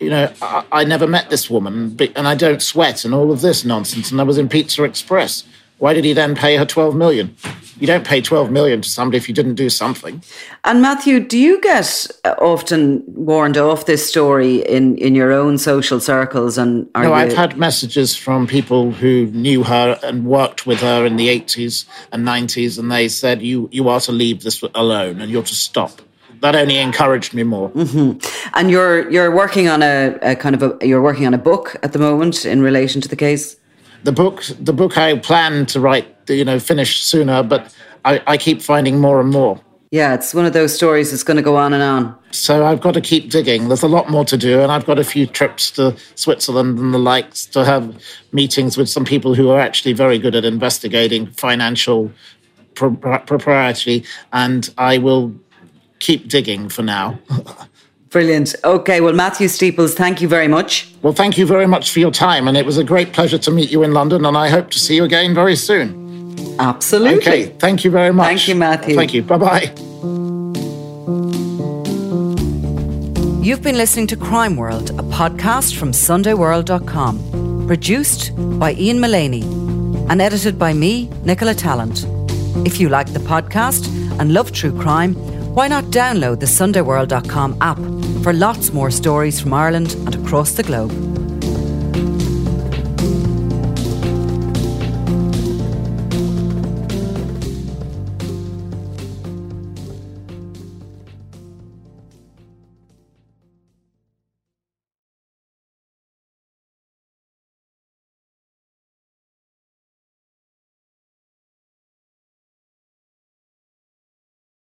you 0.00 0.10
know, 0.10 0.32
I, 0.40 0.64
I, 0.70 0.84
never 0.84 1.06
met 1.06 1.28
this 1.30 1.50
woman 1.50 1.96
and 2.14 2.28
I 2.28 2.34
don't 2.34 2.62
sweat 2.62 3.04
and 3.04 3.12
all 3.12 3.32
of 3.32 3.40
this 3.40 3.64
nonsense. 3.64 4.10
And 4.10 4.20
I 4.20 4.24
was 4.24 4.38
in 4.38 4.48
Pizza 4.48 4.84
Express. 4.84 5.44
Why 5.78 5.92
did 5.92 6.04
he 6.04 6.12
then 6.12 6.34
pay 6.34 6.56
her 6.56 6.64
12 6.64 6.94
million? 6.94 7.36
You 7.78 7.86
don't 7.86 8.04
pay 8.04 8.20
12 8.20 8.50
million 8.50 8.80
to 8.80 8.88
somebody 8.88 9.18
if 9.18 9.28
you 9.28 9.34
didn't 9.34 9.54
do 9.54 9.70
something. 9.70 10.22
And 10.64 10.82
Matthew, 10.82 11.20
do 11.20 11.38
you 11.38 11.60
get 11.60 12.08
uh, 12.24 12.34
often 12.40 13.04
warned 13.06 13.56
off 13.56 13.86
this 13.86 14.08
story 14.08 14.56
in, 14.66 14.98
in 14.98 15.14
your 15.14 15.32
own 15.32 15.58
social 15.58 16.00
circles? 16.00 16.58
And 16.58 16.88
no, 16.96 17.02
you... 17.02 17.12
I've 17.12 17.32
had 17.32 17.56
messages 17.56 18.16
from 18.16 18.48
people 18.48 18.90
who 18.90 19.26
knew 19.26 19.62
her 19.62 19.98
and 20.02 20.26
worked 20.26 20.66
with 20.66 20.80
her 20.80 21.06
in 21.06 21.16
the 21.16 21.28
80s 21.28 21.86
and 22.10 22.26
90s, 22.26 22.80
and 22.80 22.90
they 22.90 23.08
said, 23.08 23.42
you, 23.42 23.68
you 23.70 23.88
are 23.88 24.00
to 24.00 24.12
leave 24.12 24.42
this 24.42 24.60
alone 24.74 25.20
and 25.20 25.30
you're 25.30 25.44
to 25.44 25.54
stop 25.54 26.00
that 26.40 26.54
only 26.54 26.78
encouraged 26.78 27.34
me 27.34 27.42
more. 27.42 27.70
Mm-hmm. 27.70 28.18
And 28.54 28.70
you're 28.70 29.10
you're 29.10 29.34
working 29.34 29.68
on 29.68 29.82
a, 29.82 30.18
a, 30.22 30.36
kind 30.36 30.54
of 30.54 30.62
a 30.62 30.86
you're 30.86 31.02
working 31.02 31.26
on 31.26 31.34
a 31.34 31.38
book 31.38 31.76
at 31.82 31.92
the 31.92 31.98
moment 31.98 32.44
in 32.44 32.62
relation 32.62 33.00
to 33.00 33.08
the 33.08 33.16
case. 33.16 33.56
The 34.04 34.12
book, 34.12 34.44
the 34.60 34.72
book 34.72 34.96
I 34.96 35.18
plan 35.18 35.66
to 35.66 35.80
write, 35.80 36.06
you 36.28 36.44
know, 36.44 36.60
finish 36.60 37.02
sooner, 37.02 37.42
but 37.42 37.74
I, 38.04 38.22
I 38.26 38.36
keep 38.36 38.62
finding 38.62 39.00
more 39.00 39.20
and 39.20 39.30
more. 39.30 39.60
Yeah, 39.90 40.14
it's 40.14 40.34
one 40.34 40.44
of 40.44 40.52
those 40.52 40.74
stories 40.74 41.10
that's 41.10 41.22
going 41.22 41.38
to 41.38 41.42
go 41.42 41.56
on 41.56 41.72
and 41.72 41.82
on. 41.82 42.14
So 42.30 42.66
I've 42.66 42.80
got 42.80 42.92
to 42.92 43.00
keep 43.00 43.30
digging. 43.30 43.68
There's 43.68 43.82
a 43.82 43.88
lot 43.88 44.10
more 44.10 44.24
to 44.26 44.36
do, 44.36 44.60
and 44.60 44.70
I've 44.70 44.84
got 44.84 44.98
a 44.98 45.04
few 45.04 45.26
trips 45.26 45.70
to 45.72 45.96
Switzerland 46.14 46.78
and 46.78 46.92
the 46.92 46.98
likes 46.98 47.46
to 47.46 47.64
have 47.64 48.00
meetings 48.32 48.76
with 48.76 48.90
some 48.90 49.06
people 49.06 49.34
who 49.34 49.48
are 49.48 49.58
actually 49.58 49.94
very 49.94 50.18
good 50.18 50.34
at 50.34 50.44
investigating 50.44 51.26
financial 51.32 52.12
propriety, 52.74 54.04
and 54.32 54.72
I 54.76 54.98
will 54.98 55.34
keep 56.00 56.28
digging 56.28 56.68
for 56.68 56.82
now. 56.82 57.18
Brilliant. 58.10 58.54
Okay, 58.64 59.02
well, 59.02 59.12
Matthew 59.12 59.48
Steeples, 59.48 59.94
thank 59.94 60.22
you 60.22 60.28
very 60.28 60.48
much. 60.48 60.90
Well, 61.02 61.12
thank 61.12 61.36
you 61.36 61.44
very 61.46 61.66
much 61.66 61.90
for 61.90 62.00
your 62.00 62.10
time, 62.10 62.48
and 62.48 62.56
it 62.56 62.64
was 62.64 62.78
a 62.78 62.84
great 62.84 63.12
pleasure 63.12 63.36
to 63.38 63.50
meet 63.50 63.70
you 63.70 63.82
in 63.82 63.92
London, 63.92 64.24
and 64.24 64.36
I 64.36 64.48
hope 64.48 64.70
to 64.70 64.78
see 64.78 64.96
you 64.96 65.04
again 65.04 65.34
very 65.34 65.56
soon. 65.56 66.08
Absolutely. 66.58 67.18
Okay, 67.18 67.46
thank 67.58 67.84
you 67.84 67.90
very 67.90 68.12
much. 68.12 68.26
Thank 68.26 68.48
you, 68.48 68.54
Matthew. 68.54 68.94
Thank 68.96 69.12
you. 69.12 69.22
Bye 69.22 69.36
bye. 69.38 69.74
You've 73.42 73.62
been 73.62 73.76
listening 73.76 74.06
to 74.08 74.16
Crime 74.16 74.56
World, 74.56 74.90
a 74.90 75.02
podcast 75.02 75.76
from 75.76 75.92
SundayWorld.com, 75.92 77.66
produced 77.66 78.32
by 78.58 78.72
Ian 78.74 79.00
Mullaney 79.00 79.42
and 80.10 80.20
edited 80.22 80.58
by 80.58 80.72
me, 80.72 81.08
Nicola 81.24 81.54
Tallant. 81.54 82.04
If 82.66 82.80
you 82.80 82.88
like 82.88 83.12
the 83.12 83.20
podcast 83.20 83.86
and 84.18 84.32
love 84.32 84.52
true 84.52 84.78
crime, 84.78 85.14
why 85.58 85.66
not 85.66 85.82
download 85.86 86.38
the 86.38 86.46
SundayWorld.com 86.46 87.56
app 87.60 87.78
for 88.22 88.32
lots 88.32 88.72
more 88.72 88.92
stories 88.92 89.40
from 89.40 89.52
Ireland 89.52 89.92
and 90.06 90.14
across 90.14 90.52
the 90.52 90.62
globe? 90.62 91.17